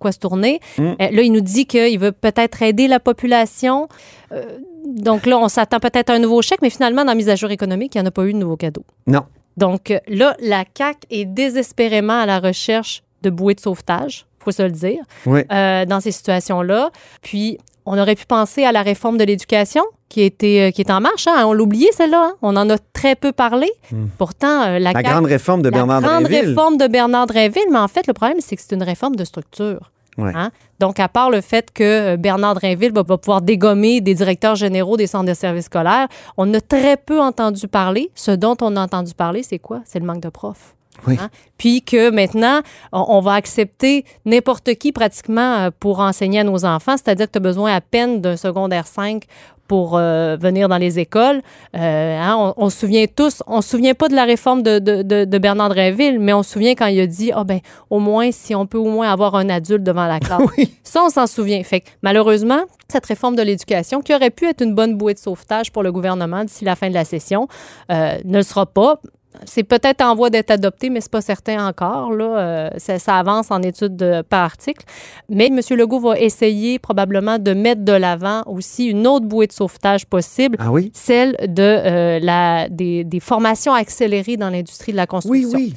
quoi 0.00 0.12
se 0.12 0.18
tourner. 0.18 0.60
Mm. 0.78 0.82
Euh, 0.82 0.94
là, 0.98 1.22
il 1.22 1.32
nous 1.32 1.40
dit 1.40 1.66
qu'il 1.66 1.98
veut 1.98 2.12
peut-être 2.12 2.62
aider 2.62 2.86
la 2.86 3.00
population. 3.00 3.88
Euh, 4.32 4.44
donc 4.86 5.26
là, 5.26 5.38
on 5.38 5.48
s'attend 5.48 5.80
peut-être 5.80 6.10
à 6.10 6.14
un 6.14 6.18
nouveau 6.18 6.42
chèque, 6.42 6.62
mais 6.62 6.70
finalement, 6.70 7.02
dans 7.04 7.12
la 7.12 7.16
mise 7.16 7.28
à 7.28 7.36
jour 7.36 7.50
économique, 7.50 7.94
il 7.94 7.98
n'y 7.98 8.04
en 8.04 8.08
a 8.08 8.12
pas 8.12 8.24
eu 8.24 8.32
de 8.32 8.38
nouveau 8.38 8.56
cadeau. 8.56 8.84
Non. 9.06 9.24
Donc 9.56 9.90
euh, 9.90 9.98
là, 10.08 10.36
la 10.40 10.64
CAQ 10.76 10.98
est 11.10 11.24
désespérément 11.24 12.20
à 12.20 12.26
la 12.26 12.38
recherche 12.40 13.02
de 13.22 13.30
bouées 13.30 13.54
de 13.54 13.60
sauvetage, 13.60 14.26
faut 14.38 14.50
se 14.50 14.62
le 14.62 14.70
dire, 14.70 15.02
Oui. 15.26 15.40
euh, 15.50 15.86
dans 15.86 16.00
ces 16.00 16.12
situations-là. 16.12 16.90
Puis, 17.22 17.58
on 17.86 17.98
aurait 17.98 18.14
pu 18.14 18.26
penser 18.26 18.64
à 18.64 18.72
la 18.72 18.82
réforme 18.82 19.16
de 19.18 19.24
l'éducation 19.24 19.82
qui, 20.14 20.22
était, 20.22 20.68
euh, 20.68 20.70
qui 20.70 20.80
est 20.82 20.90
en 20.92 21.00
marche. 21.00 21.26
hein. 21.26 21.44
On 21.44 21.52
l'a 21.52 21.62
oublié, 21.62 21.88
celle-là. 21.92 22.22
hein. 22.30 22.34
On 22.40 22.54
en 22.56 22.70
a 22.70 22.76
très 22.92 23.16
peu 23.16 23.32
parlé. 23.32 23.68
Pourtant, 24.16 24.62
euh, 24.62 24.78
la, 24.78 24.90
Hmm. 24.92 24.94
La 24.94 25.02
CAQ 25.02 25.08
grande 25.10 25.26
réforme 25.26 25.62
de 25.62 25.70
Bernard 25.70 26.00
la 26.00 26.08
grande 26.08 26.26
réforme 26.26 26.76
de 26.76 26.86
Bernard 26.86 27.26
Drinville, 27.26 27.68
mais 27.72 27.78
en 27.78 27.88
fait, 27.88 28.06
le 28.06 28.12
problème, 28.12 28.38
c'est 28.40 28.54
que 28.56 28.62
c'est 28.62 28.74
une 28.76 28.82
réforme 28.84 29.16
de 29.16 29.24
structure. 29.24 29.90
Ouais. 30.16 30.30
Hein? 30.36 30.50
Donc, 30.78 31.00
à 31.00 31.08
part 31.08 31.30
le 31.30 31.40
fait 31.40 31.72
que 31.72 31.82
euh, 32.14 32.16
Bernard 32.16 32.54
Drinville 32.54 32.92
va, 32.92 33.02
va 33.02 33.18
pouvoir 33.18 33.42
dégommer 33.42 34.00
des 34.00 34.14
directeurs 34.14 34.54
généraux 34.54 34.96
des 34.96 35.08
centres 35.08 35.26
de 35.28 35.34
services 35.34 35.64
scolaires, 35.66 36.06
on 36.36 36.54
a 36.54 36.60
très 36.60 36.96
peu 36.96 37.20
entendu 37.20 37.66
parler. 37.66 38.10
Ce 38.14 38.30
dont 38.30 38.56
on 38.60 38.76
a 38.76 38.82
entendu 38.82 39.12
parler, 39.14 39.42
c'est 39.42 39.58
quoi? 39.58 39.80
C'est 39.84 39.98
le 39.98 40.06
manque 40.06 40.20
de 40.20 40.28
profs. 40.28 40.74
Oui. 41.06 41.16
Hein? 41.20 41.30
Puis 41.58 41.82
que 41.82 42.10
maintenant, 42.10 42.60
on, 42.92 43.04
on 43.08 43.20
va 43.20 43.34
accepter 43.34 44.04
n'importe 44.24 44.74
qui 44.74 44.92
pratiquement 44.92 45.54
euh, 45.54 45.70
pour 45.78 46.00
enseigner 46.00 46.40
à 46.40 46.44
nos 46.44 46.64
enfants, 46.64 46.96
c'est-à-dire 46.96 47.26
que 47.26 47.32
tu 47.32 47.38
as 47.38 47.40
besoin 47.40 47.74
à 47.74 47.80
peine 47.80 48.20
d'un 48.20 48.36
secondaire 48.36 48.86
5 48.86 49.24
pour 49.68 49.96
euh, 49.96 50.36
venir 50.36 50.68
dans 50.68 50.76
les 50.76 50.98
écoles. 50.98 51.40
Euh, 51.76 52.18
hein, 52.18 52.36
on, 52.38 52.64
on 52.64 52.70
se 52.70 52.80
souvient 52.80 53.06
tous, 53.06 53.42
on 53.46 53.60
se 53.60 53.70
souvient 53.70 53.94
pas 53.94 54.08
de 54.08 54.14
la 54.14 54.24
réforme 54.24 54.62
de, 54.62 54.78
de, 54.78 55.02
de, 55.02 55.24
de 55.24 55.38
Bernard 55.38 55.70
Drinville, 55.70 56.18
mais 56.20 56.32
on 56.32 56.42
se 56.42 56.52
souvient 56.52 56.74
quand 56.74 56.86
il 56.86 57.00
a 57.00 57.06
dit, 57.06 57.32
ah 57.32 57.44
ben, 57.44 57.60
au 57.90 57.98
moins, 57.98 58.30
si 58.30 58.54
on 58.54 58.66
peut 58.66 58.78
au 58.78 58.90
moins 58.90 59.10
avoir 59.10 59.34
un 59.34 59.48
adulte 59.48 59.82
devant 59.82 60.06
la 60.06 60.20
classe. 60.20 60.40
Oui. 60.58 60.74
Ça, 60.82 61.02
on 61.02 61.08
s'en 61.08 61.26
souvient. 61.26 61.62
Fait 61.62 61.80
que, 61.80 61.88
malheureusement, 62.02 62.62
cette 62.88 63.06
réforme 63.06 63.34
de 63.34 63.42
l'éducation, 63.42 64.02
qui 64.02 64.14
aurait 64.14 64.30
pu 64.30 64.46
être 64.46 64.62
une 64.62 64.74
bonne 64.74 64.96
bouée 64.96 65.14
de 65.14 65.18
sauvetage 65.18 65.72
pour 65.72 65.82
le 65.82 65.90
gouvernement 65.90 66.44
d'ici 66.44 66.64
la 66.64 66.76
fin 66.76 66.88
de 66.88 66.94
la 66.94 67.04
session, 67.04 67.48
euh, 67.90 68.18
ne 68.24 68.38
le 68.38 68.42
sera 68.42 68.66
pas. 68.66 69.00
C'est 69.46 69.64
peut-être 69.64 70.00
en 70.02 70.14
voie 70.14 70.30
d'être 70.30 70.50
adopté, 70.50 70.90
mais 70.90 71.00
c'est 71.00 71.10
pas 71.10 71.20
certain 71.20 71.66
encore. 71.66 72.12
Là. 72.12 72.24
Euh, 72.38 72.70
ça, 72.78 72.98
ça 72.98 73.18
avance 73.18 73.50
en 73.50 73.60
études 73.62 73.96
de- 73.96 74.22
par 74.22 74.44
article. 74.44 74.84
Mais 75.28 75.46
M. 75.48 75.60
Legault 75.70 76.00
va 76.00 76.18
essayer 76.18 76.78
probablement 76.78 77.38
de 77.38 77.52
mettre 77.52 77.82
de 77.82 77.92
l'avant 77.92 78.42
aussi 78.46 78.86
une 78.86 79.06
autre 79.06 79.26
bouée 79.26 79.46
de 79.46 79.52
sauvetage 79.52 80.06
possible, 80.06 80.56
Ah 80.60 80.70
oui? 80.70 80.90
celle 80.94 81.36
de, 81.48 81.62
euh, 81.62 82.18
la, 82.20 82.68
des, 82.68 83.04
des 83.04 83.20
formations 83.20 83.74
accélérées 83.74 84.36
dans 84.36 84.50
l'industrie 84.50 84.92
de 84.92 84.96
la 84.96 85.02
Oui, 85.02 85.08
construction. 85.08 85.58
oui. 85.58 85.74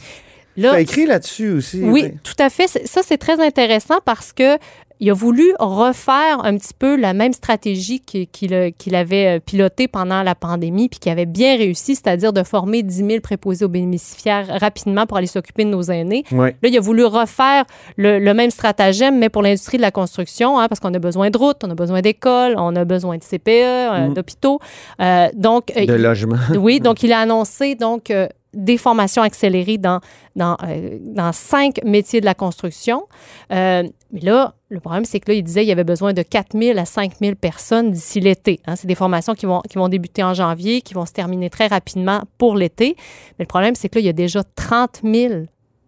Là, 0.55 0.71
Tu 0.71 0.75
as 0.75 0.79
écrit 0.81 1.05
là-dessus 1.05 1.49
aussi. 1.51 1.83
oui, 1.83 2.13
tout 2.23 2.33
à 2.39 2.49
fait. 2.49 2.67
Ça, 2.67 3.01
c'est 3.03 3.19
très 3.19 3.39
intéressant 3.39 3.99
parce 4.05 4.33
que 4.33 4.57
il 4.99 5.09
a 5.09 5.13
voulu 5.13 5.53
refaire 5.59 6.43
un 6.43 6.57
petit 6.57 6.73
peu 6.77 6.95
la 6.95 7.13
même 7.13 7.33
stratégie 7.33 7.99
qui- 7.99 8.27
qu'il 8.27 8.95
avait 8.95 9.37
euh, 9.37 9.39
pilotée 9.39 9.87
pendant 9.87 10.23
la 10.23 10.35
pandémie 10.35 10.89
puis 10.89 10.99
qui 10.99 11.09
avait 11.09 11.25
bien 11.25 11.55
réussi, 11.57 11.95
c'est-à-dire 11.95 12.33
de 12.33 12.43
former 12.43 12.83
10 12.83 12.95
000 13.07 13.19
préposés 13.21 13.65
aux 13.65 13.69
bénéficiaires 13.69 14.47
rapidement 14.59 15.05
pour 15.05 15.17
aller 15.17 15.27
s'occuper 15.27 15.65
de 15.65 15.69
nos 15.69 15.83
aînés. 15.83 16.23
Là, 16.31 16.51
il 16.63 16.77
a 16.77 16.81
voulu 16.81 17.05
refaire 17.05 17.65
le, 17.95 18.19
le 18.19 18.33
même 18.33 18.49
stratagème, 18.51 19.17
mais 19.19 19.29
pour 19.29 19.41
l'industrie 19.41 19.77
de 19.77 19.81
la 19.83 19.91
construction, 19.91 20.59
hein, 20.59 20.67
parce 20.67 20.79
qu'on 20.79 20.93
a 20.93 20.99
besoin 20.99 21.29
de 21.29 21.37
routes, 21.37 21.57
on 21.63 21.69
a 21.69 21.75
besoin 21.75 22.01
d'écoles, 22.01 22.55
on 22.57 22.75
a 22.75 22.85
besoin 22.85 23.17
de 23.17 23.23
CPE, 23.23 23.49
euh, 23.49 24.07
Mm. 24.09 24.13
d'hôpitaux. 24.13 24.59
Euh, 25.01 25.27
donc, 25.35 25.67
De 25.75 25.81
il- 25.81 25.91
logement. 26.01 26.37
oui, 26.57 26.79
donc 26.79 27.03
il 27.03 27.11
a 27.13 27.19
annoncé 27.19 27.75
donc 27.75 28.11
des 28.57 28.77
formations 28.77 29.21
accélérées 29.21 29.79
euh, 29.85 29.99
dans 30.35 31.31
cinq 31.31 31.79
métiers 31.85 32.19
de 32.19 32.25
la 32.25 32.33
construction. 32.33 33.07
Euh, 33.53 33.83
mais 34.11 34.19
là, 34.21 34.55
le 34.69 34.79
problème, 34.79 35.05
c'est 35.05 35.19
que 35.19 35.31
là, 35.31 35.37
il 35.37 35.43
disait 35.43 35.61
qu'il 35.61 35.69
y 35.69 35.71
avait 35.71 35.83
besoin 35.83 36.11
de 36.11 36.23
4 36.23 36.57
000 36.59 36.77
à 36.77 36.85
5 36.85 37.13
000 37.21 37.35
personnes 37.35 37.91
d'ici 37.91 38.19
l'été. 38.19 38.59
Hein. 38.65 38.75
C'est 38.75 38.87
des 38.87 38.95
formations 38.95 39.35
qui 39.35 39.45
vont, 39.45 39.89
débuter 39.89 40.23
en 40.23 40.33
janvier, 40.33 40.81
qui 40.81 40.95
vont 40.95 41.05
se 41.05 41.13
terminer 41.13 41.49
très 41.49 41.67
rapidement 41.67 42.21
pour 42.37 42.55
l'été. 42.55 42.95
Mais 43.37 43.43
le 43.43 43.47
problème, 43.47 43.75
c'est 43.75 43.89
que 43.89 43.99
il 43.99 44.05
y 44.05 44.09
a 44.09 44.13
déjà 44.13 44.43
30 44.43 45.01
000 45.03 45.33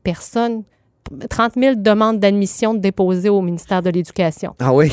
personnes 0.04 0.64
30 1.30 1.54
000 1.56 1.76
demandes 1.78 2.20
d'admission 2.20 2.74
déposées 2.74 3.30
au 3.30 3.42
ministère 3.42 3.82
de 3.82 3.90
l'Éducation. 3.90 4.56
Ah 4.60 4.74
oui? 4.74 4.92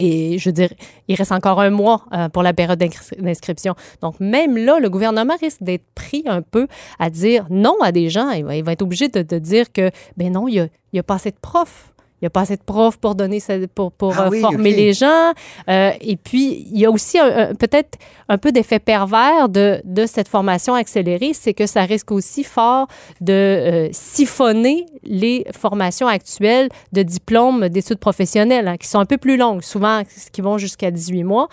Et 0.00 0.38
je 0.38 0.48
veux 0.48 0.52
dire, 0.52 0.70
il 1.08 1.14
reste 1.16 1.32
encore 1.32 1.60
un 1.60 1.70
mois 1.70 2.04
euh, 2.12 2.28
pour 2.28 2.42
la 2.42 2.52
période 2.52 2.78
d'inscri- 2.78 3.20
d'inscription. 3.20 3.74
Donc, 4.00 4.18
même 4.20 4.56
là, 4.56 4.78
le 4.80 4.90
gouvernement 4.90 5.34
risque 5.40 5.62
d'être 5.62 5.84
pris 5.94 6.24
un 6.26 6.42
peu 6.42 6.66
à 6.98 7.10
dire 7.10 7.46
non 7.50 7.76
à 7.82 7.92
des 7.92 8.08
gens. 8.10 8.30
Il 8.30 8.44
va, 8.44 8.56
il 8.56 8.64
va 8.64 8.72
être 8.72 8.82
obligé 8.82 9.08
de, 9.08 9.22
de 9.22 9.38
dire 9.38 9.72
que, 9.72 9.90
ben 10.16 10.32
non, 10.32 10.48
il 10.48 10.68
n'y 10.92 10.98
a, 10.98 11.00
a 11.00 11.02
pas 11.02 11.14
assez 11.14 11.30
de 11.30 11.36
profs. 11.40 11.93
Il 12.24 12.28
n'y 12.28 12.28
a 12.28 12.30
pas 12.30 12.40
assez 12.40 12.56
de 12.56 12.62
profs 12.62 12.96
pour 12.96 13.14
donner 13.14 13.38
pour, 13.74 13.92
pour 13.92 14.14
Ah 14.16 14.22
euh, 14.22 14.28
oui, 14.30 14.40
former 14.40 14.74
les 14.74 14.94
gens. 14.94 15.34
Euh, 15.68 15.90
et 16.00 16.16
puis, 16.16 16.66
il 16.72 16.78
y 16.78 16.86
a 16.86 16.90
aussi 16.90 17.18
peut-être 17.58 17.98
un 18.30 18.38
peu 18.38 18.50
d'effet 18.50 18.78
pervers 18.78 19.50
de, 19.50 19.82
de 19.84 20.06
cette 20.06 20.28
formation 20.28 20.72
accélérée, 20.72 21.34
c'est 21.34 21.52
que 21.52 21.66
ça 21.66 21.82
risque 21.82 22.12
aussi 22.12 22.42
fort 22.42 22.86
de 23.20 23.32
euh, 23.32 23.88
siphonner 23.92 24.86
les 25.02 25.44
formations 25.52 26.06
actuelles 26.06 26.70
de 26.92 27.02
diplômes 27.02 27.68
d'études 27.68 27.98
professionnelles, 27.98 28.68
hein, 28.68 28.78
qui 28.78 28.88
sont 28.88 29.00
un 29.00 29.04
peu 29.04 29.18
plus 29.18 29.36
longues, 29.36 29.60
souvent 29.60 30.00
qui 30.32 30.40
vont 30.40 30.56
jusqu'à 30.56 30.90
18 30.90 31.24
mois. 31.24 31.48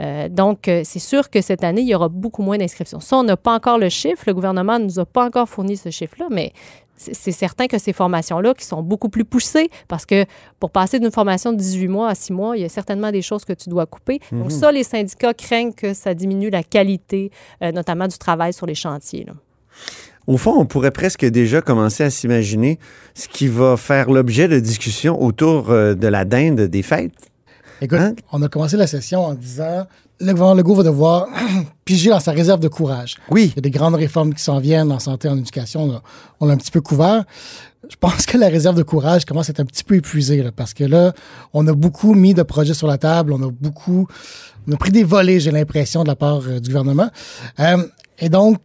Euh, 0.00 0.28
donc, 0.28 0.62
c'est 0.64 0.98
sûr 0.98 1.30
que 1.30 1.40
cette 1.40 1.62
année, 1.62 1.82
il 1.82 1.88
y 1.88 1.94
aura 1.94 2.08
beaucoup 2.08 2.42
moins 2.42 2.58
d'inscriptions. 2.58 2.98
Ça, 2.98 3.16
on 3.16 3.22
n'a 3.22 3.36
pas 3.36 3.54
encore 3.54 3.78
le 3.78 3.90
chiffre. 3.90 4.24
Le 4.26 4.34
gouvernement 4.34 4.80
ne 4.80 4.86
nous 4.86 4.98
a 4.98 5.06
pas 5.06 5.24
encore 5.24 5.48
fourni 5.48 5.76
ce 5.76 5.90
chiffre-là, 5.90 6.26
mais 6.32 6.52
c'est 6.96 7.32
certain 7.32 7.66
que 7.66 7.78
ces 7.78 7.92
formations-là, 7.92 8.54
qui 8.54 8.64
sont 8.64 8.82
beaucoup 8.82 9.08
plus 9.08 9.24
poussées, 9.24 9.68
parce 9.88 10.06
que 10.06 10.24
pour 10.60 10.70
passer 10.70 10.98
d'une 10.98 11.10
formation 11.10 11.52
de 11.52 11.58
18 11.58 11.88
mois 11.88 12.08
à 12.08 12.14
6 12.14 12.32
mois, 12.32 12.56
il 12.56 12.62
y 12.62 12.64
a 12.64 12.68
certainement 12.68 13.12
des 13.12 13.22
choses 13.22 13.44
que 13.44 13.52
tu 13.52 13.68
dois 13.68 13.86
couper. 13.86 14.20
Donc 14.32 14.50
ça, 14.52 14.72
les 14.72 14.82
syndicats 14.84 15.34
craignent 15.34 15.72
que 15.74 15.92
ça 15.94 16.14
diminue 16.14 16.50
la 16.50 16.62
qualité, 16.62 17.30
euh, 17.62 17.72
notamment 17.72 18.08
du 18.08 18.16
travail 18.18 18.52
sur 18.52 18.66
les 18.66 18.74
chantiers. 18.74 19.24
là. 19.24 19.34
Au 20.26 20.38
fond, 20.38 20.54
on 20.58 20.66
pourrait 20.66 20.90
presque 20.90 21.24
déjà 21.24 21.60
commencer 21.62 22.02
à 22.02 22.10
s'imaginer 22.10 22.80
ce 23.14 23.28
qui 23.28 23.46
va 23.46 23.76
faire 23.76 24.10
l'objet 24.10 24.48
de 24.48 24.58
discussions 24.58 25.22
autour 25.22 25.70
euh, 25.70 25.94
de 25.94 26.08
la 26.08 26.24
dinde 26.24 26.62
des 26.62 26.82
fêtes. 26.82 27.30
Écoute, 27.80 27.98
Hein? 28.00 28.14
on 28.32 28.42
a 28.42 28.48
commencé 28.48 28.76
la 28.76 28.86
session 28.86 29.20
en 29.24 29.34
disant 29.34 29.86
le 30.20 30.32
gouvernement 30.32 30.54
Legault 30.54 30.74
va 30.76 30.82
devoir 30.82 31.26
piger 31.84 32.10
dans 32.10 32.20
sa 32.20 32.32
réserve 32.32 32.60
de 32.60 32.68
courage. 32.68 33.16
Oui. 33.30 33.50
Il 33.52 33.56
y 33.56 33.58
a 33.58 33.62
des 33.62 33.70
grandes 33.70 33.94
réformes 33.94 34.32
qui 34.34 34.42
s'en 34.42 34.58
viennent 34.60 34.90
en 34.92 34.98
santé, 34.98 35.28
en 35.28 35.36
éducation. 35.36 36.00
On 36.40 36.46
l'a 36.46 36.54
un 36.54 36.56
petit 36.56 36.70
peu 36.70 36.80
couvert. 36.80 37.24
Je 37.88 37.96
pense 37.96 38.26
que 38.26 38.36
la 38.36 38.48
réserve 38.48 38.76
de 38.76 38.82
courage 38.82 39.24
commence 39.24 39.48
à 39.48 39.52
être 39.52 39.60
un 39.60 39.64
petit 39.64 39.84
peu 39.84 39.94
épuisée 39.94 40.42
là, 40.42 40.50
parce 40.50 40.74
que 40.74 40.82
là, 40.84 41.12
on 41.52 41.66
a 41.68 41.72
beaucoup 41.72 42.14
mis 42.14 42.34
de 42.34 42.42
projets 42.42 42.74
sur 42.74 42.88
la 42.88 42.98
table. 42.98 43.32
On 43.32 43.42
a 43.42 43.50
beaucoup, 43.50 44.08
on 44.66 44.72
a 44.72 44.76
pris 44.76 44.90
des 44.90 45.04
volets, 45.04 45.38
j'ai 45.38 45.52
l'impression, 45.52 46.02
de 46.02 46.08
la 46.08 46.16
part 46.16 46.40
euh, 46.48 46.58
du 46.58 46.70
gouvernement. 46.70 47.10
Euh, 47.60 47.86
et 48.18 48.28
donc, 48.28 48.58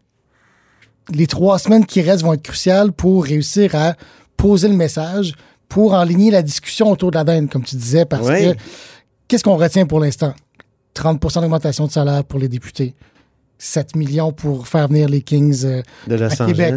les 1.13 1.27
trois 1.27 1.59
semaines 1.59 1.85
qui 1.85 2.01
restent 2.01 2.23
vont 2.23 2.33
être 2.33 2.41
cruciales 2.41 2.93
pour 2.93 3.25
réussir 3.25 3.75
à 3.75 3.93
poser 4.37 4.67
le 4.69 4.75
message, 4.75 5.33
pour 5.69 5.93
enligner 5.93 6.31
la 6.31 6.41
discussion 6.41 6.89
autour 6.89 7.11
de 7.11 7.17
la 7.17 7.23
dinde, 7.23 7.49
comme 7.49 7.63
tu 7.63 7.75
disais, 7.75 8.05
parce 8.05 8.27
Oui. 8.27 8.53
que 8.53 8.57
qu'est-ce 9.27 9.43
qu'on 9.43 9.57
retient 9.57 9.85
pour 9.85 9.99
l'instant? 9.99 10.33
30% 10.95 11.41
d'augmentation 11.41 11.87
de 11.87 11.91
salaire 11.91 12.23
pour 12.23 12.39
les 12.39 12.47
députés. 12.47 12.95
7 13.61 13.95
millions 13.95 14.31
pour 14.31 14.67
faire 14.67 14.87
venir 14.87 15.07
les 15.07 15.21
Kings 15.21 15.65
euh, 15.65 15.83
De 16.07 16.15
à 16.21 16.29
Québec. 16.29 16.73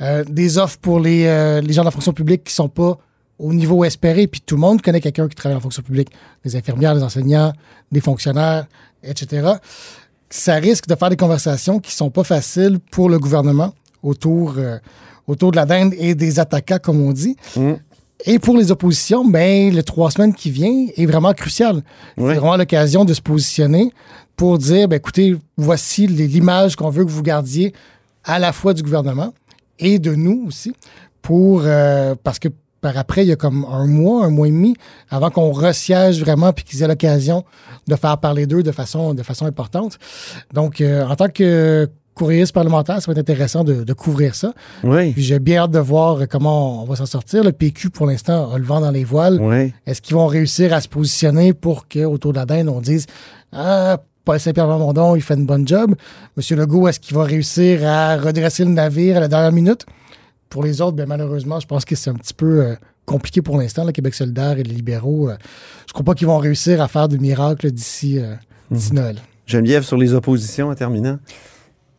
Euh, 0.00 0.24
des 0.24 0.56
offres 0.56 0.78
pour 0.80 0.98
les, 0.98 1.26
euh, 1.26 1.60
les 1.60 1.74
gens 1.74 1.82
de 1.82 1.86
la 1.86 1.90
fonction 1.90 2.14
publique 2.14 2.44
qui 2.44 2.54
sont 2.54 2.70
pas 2.70 2.98
au 3.38 3.52
niveau 3.52 3.84
espéré. 3.84 4.26
Puis 4.26 4.40
tout 4.40 4.54
le 4.54 4.62
monde 4.62 4.80
connaît 4.80 5.00
quelqu'un 5.02 5.28
qui 5.28 5.34
travaille 5.34 5.58
en 5.58 5.60
fonction 5.60 5.82
publique. 5.82 6.08
Les 6.42 6.56
infirmières, 6.56 6.94
les 6.94 7.02
enseignants, 7.02 7.52
des 7.90 8.00
fonctionnaires, 8.00 8.66
etc. 9.02 9.52
Ça 10.30 10.54
risque 10.54 10.86
de 10.86 10.94
faire 10.94 11.10
des 11.10 11.16
conversations 11.16 11.78
qui 11.80 11.92
sont 11.92 12.08
pas 12.08 12.24
faciles 12.24 12.78
pour 12.90 13.10
le 13.10 13.18
gouvernement 13.18 13.74
autour, 14.02 14.56
autour 15.26 15.50
de 15.50 15.56
la 15.56 15.66
dinde 15.66 15.92
et 15.98 16.14
des 16.14 16.40
attaquants, 16.40 16.78
comme 16.82 17.02
on 17.02 17.12
dit. 17.12 17.36
Mm. 17.56 17.72
Et 18.24 18.38
pour 18.38 18.56
les 18.56 18.70
oppositions, 18.70 19.24
ben, 19.24 19.74
le 19.74 19.82
trois 19.82 20.10
semaines 20.10 20.34
qui 20.34 20.50
vient 20.50 20.86
est 20.96 21.06
vraiment 21.06 21.32
crucial. 21.32 21.76
Oui. 22.16 22.32
C'est 22.32 22.38
vraiment 22.38 22.56
l'occasion 22.56 23.04
de 23.04 23.14
se 23.14 23.20
positionner 23.20 23.92
pour 24.36 24.58
dire, 24.58 24.88
ben, 24.88 24.96
écoutez, 24.96 25.36
voici 25.56 26.06
les- 26.06 26.28
l'image 26.28 26.76
qu'on 26.76 26.90
veut 26.90 27.04
que 27.04 27.10
vous 27.10 27.22
gardiez 27.22 27.72
à 28.24 28.38
la 28.38 28.52
fois 28.52 28.74
du 28.74 28.82
gouvernement 28.82 29.32
et 29.78 29.98
de 29.98 30.14
nous 30.14 30.44
aussi, 30.46 30.72
pour 31.22 31.62
euh, 31.64 32.14
parce 32.22 32.38
que 32.38 32.48
par 32.80 32.96
après, 32.98 33.24
il 33.24 33.28
y 33.28 33.32
a 33.32 33.36
comme 33.36 33.64
un 33.70 33.86
mois, 33.86 34.24
un 34.24 34.30
mois 34.30 34.48
et 34.48 34.50
demi, 34.50 34.74
avant 35.08 35.30
qu'on 35.30 35.52
resiège 35.52 36.18
vraiment 36.20 36.52
puis 36.52 36.64
qu'ils 36.64 36.82
aient 36.82 36.88
l'occasion 36.88 37.44
de 37.86 37.94
faire 37.94 38.18
parler 38.18 38.44
d'eux 38.46 38.64
de 38.64 38.72
façon, 38.72 39.14
de 39.14 39.22
façon 39.22 39.46
importante. 39.46 39.98
Donc, 40.52 40.80
euh, 40.80 41.06
en 41.06 41.14
tant 41.14 41.28
que 41.28 41.88
courrier 42.14 42.44
parlementaire, 42.52 43.00
ça 43.00 43.06
va 43.06 43.12
être 43.12 43.30
intéressant 43.30 43.64
de, 43.64 43.84
de 43.84 43.92
couvrir 43.92 44.34
ça. 44.34 44.52
Oui. 44.84 45.12
Puis 45.12 45.22
j'ai 45.22 45.38
bien 45.38 45.62
hâte 45.62 45.70
de 45.70 45.78
voir 45.78 46.18
comment 46.28 46.82
on 46.82 46.86
va 46.86 46.96
s'en 46.96 47.06
sortir. 47.06 47.44
Le 47.44 47.52
PQ, 47.52 47.90
pour 47.90 48.06
l'instant, 48.06 48.52
a 48.52 48.58
le 48.58 48.64
vent 48.64 48.80
dans 48.80 48.90
les 48.90 49.04
voiles. 49.04 49.38
Oui. 49.40 49.72
Est-ce 49.86 50.02
qu'ils 50.02 50.16
vont 50.16 50.26
réussir 50.26 50.72
à 50.72 50.80
se 50.80 50.88
positionner 50.88 51.52
pour 51.52 51.88
qu'autour 51.88 52.32
de 52.32 52.38
la 52.38 52.46
dinde, 52.46 52.68
on 52.68 52.80
dise 52.80 53.06
Ah, 53.52 53.98
Paul 54.24 54.38
Saint-Pierre 54.38 54.66
Plamondon, 54.66 55.16
il 55.16 55.22
fait 55.22 55.34
une 55.34 55.46
bonne 55.46 55.66
job. 55.66 55.94
Monsieur 56.36 56.56
Legault, 56.56 56.86
est-ce 56.88 57.00
qu'il 57.00 57.16
va 57.16 57.24
réussir 57.24 57.84
à 57.84 58.16
redresser 58.16 58.64
le 58.64 58.70
navire 58.70 59.16
à 59.16 59.20
la 59.20 59.28
dernière 59.28 59.52
minute? 59.52 59.84
Pour 60.48 60.62
les 60.62 60.80
autres, 60.80 60.96
bien, 60.96 61.06
malheureusement, 61.06 61.58
je 61.60 61.66
pense 61.66 61.84
que 61.84 61.96
c'est 61.96 62.10
un 62.10 62.14
petit 62.14 62.34
peu 62.34 62.62
euh, 62.62 62.74
compliqué 63.06 63.42
pour 63.42 63.58
l'instant. 63.58 63.84
Le 63.84 63.92
Québec 63.92 64.14
solidaire 64.14 64.58
et 64.58 64.62
les 64.62 64.74
libéraux, 64.74 65.30
euh, 65.30 65.36
je 65.88 65.92
crois 65.92 66.04
pas 66.04 66.14
qu'ils 66.14 66.26
vont 66.26 66.38
réussir 66.38 66.80
à 66.80 66.88
faire 66.88 67.08
de 67.08 67.16
miracles 67.16 67.70
d'ici 67.72 68.18
euh, 68.18 68.34
d'ici 68.70 68.94
Noël. 68.94 69.16
Geneviève, 69.46 69.82
sur 69.82 69.96
les 69.96 70.14
oppositions 70.14 70.68
en 70.68 70.74
terminant. 70.74 71.18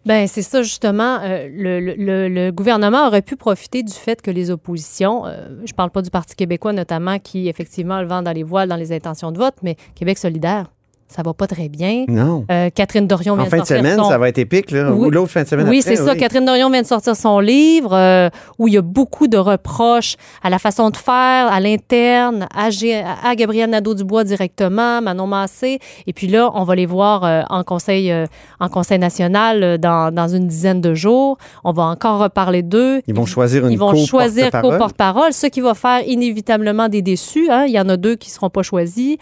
Ben 0.06 0.28
c'est 0.28 0.42
ça 0.42 0.62
justement. 0.64 1.20
euh, 1.22 1.48
le, 1.50 1.80
le- 1.80 2.28
le- 2.28 2.52
gouvernement 2.52 3.08
aurait 3.08 3.22
pu 3.22 3.38
profiter 3.38 3.84
du 3.84 3.94
fait 3.94 4.22
que 4.22 4.32
les 4.32 4.52
oppositions, 4.52 5.26
euh, 5.26 5.48
je 5.66 5.74
parle 5.74 5.92
pas 5.92 6.02
du 6.02 6.10
Parti 6.10 6.36
québécois 6.36 6.74
notamment, 6.74 7.20
qui 7.20 7.48
effectivement 7.48 8.02
le 8.02 8.08
vent 8.08 8.22
dans 8.22 8.34
les 8.34 8.44
voiles 8.44 8.68
dans 8.68 8.76
les 8.76 8.92
intentions 8.92 9.32
de 9.32 9.38
vote, 9.38 9.56
mais 9.64 9.78
Québec 9.96 10.18
solidaire, 10.18 10.73
ça 11.08 11.22
va 11.22 11.34
pas 11.34 11.46
très 11.48 11.70
bien. 11.70 12.06
Non. 12.08 12.46
Euh, 12.52 12.70
Catherine 12.74 13.06
Dorion 13.06 13.36
vient 13.36 13.44
En 13.46 13.48
fin 13.50 13.58
de 13.58 13.62
sortir 13.66 13.78
semaine, 13.78 13.98
son- 13.98 14.10
ça 14.10 14.18
va 14.18 14.30
être 14.30 14.40
épique, 14.40 14.72
là. 14.72 14.92
Oui. 14.92 15.08
Ou 15.08 15.12
l'autre 15.12 15.30
fin 15.32 15.44
de 15.44 15.48
semaine 15.48 15.70
Oui, 15.70 15.82
c'est 15.84 15.96
ça. 15.96 16.16
Catherine 16.16 16.46
Dorion 16.46 16.70
vient 16.72 16.82
de 16.82 16.88
sortir 16.88 17.16
son 17.16 17.40
livre 17.40 17.94
euh, 17.94 18.30
où 18.58 18.68
il 18.68 18.74
y 18.74 18.78
a 18.78 18.82
beaucoup 18.82 19.28
de 19.28 19.38
reproches 19.38 20.16
à 20.42 20.50
la 20.50 20.58
façon 20.58 20.90
de 20.90 20.98
faire, 20.98 21.52
à 21.52 21.60
l'interne, 21.60 22.48
à, 22.56 22.70
G- 22.72 22.96
à 23.24 23.36
Gabriel 23.36 23.70
Nadeau-Dubois 23.70 24.24
directement, 24.24 25.02
Manon 25.02 25.28
Massé. 25.28 25.80
Et 26.08 26.14
puis 26.14 26.28
là, 26.28 26.50
on 26.56 26.64
va 26.64 26.74
les 26.76 26.86
voir 26.88 27.24
euh, 27.24 27.42
en, 27.50 27.64
conseil, 27.64 28.12
en 28.60 28.70
conseil 28.70 28.98
national 28.98 29.78
dans, 29.78 30.12
dans 30.14 30.28
une 30.28 30.48
dizaine 30.48 30.82
de 30.82 30.96
jours. 30.96 31.38
On 31.64 31.74
va 31.74 31.84
encore 31.84 32.20
reparler 32.20 32.64
d'eux. 32.64 33.02
Ils 33.08 33.14
vont 33.14 33.26
choisir 33.28 33.66
une 33.68 33.72
Ils 33.74 33.78
vont 33.78 33.94
choisir 34.06 34.50
co-porte-parole. 34.50 35.32
ce 35.34 35.46
qui 35.48 35.62
va 35.62 35.76
faire 35.76 36.02
inévitablement 36.08 36.90
des 36.90 37.02
déçus. 37.04 37.50
hein. 37.52 37.66
Il 37.68 37.74
y 37.74 37.80
en 37.80 37.90
a 37.90 37.98
deux 37.98 38.16
qui 38.16 38.30
ne 38.30 38.34
seront 38.34 38.50
pas 38.50 38.64
choisis. 38.64 39.18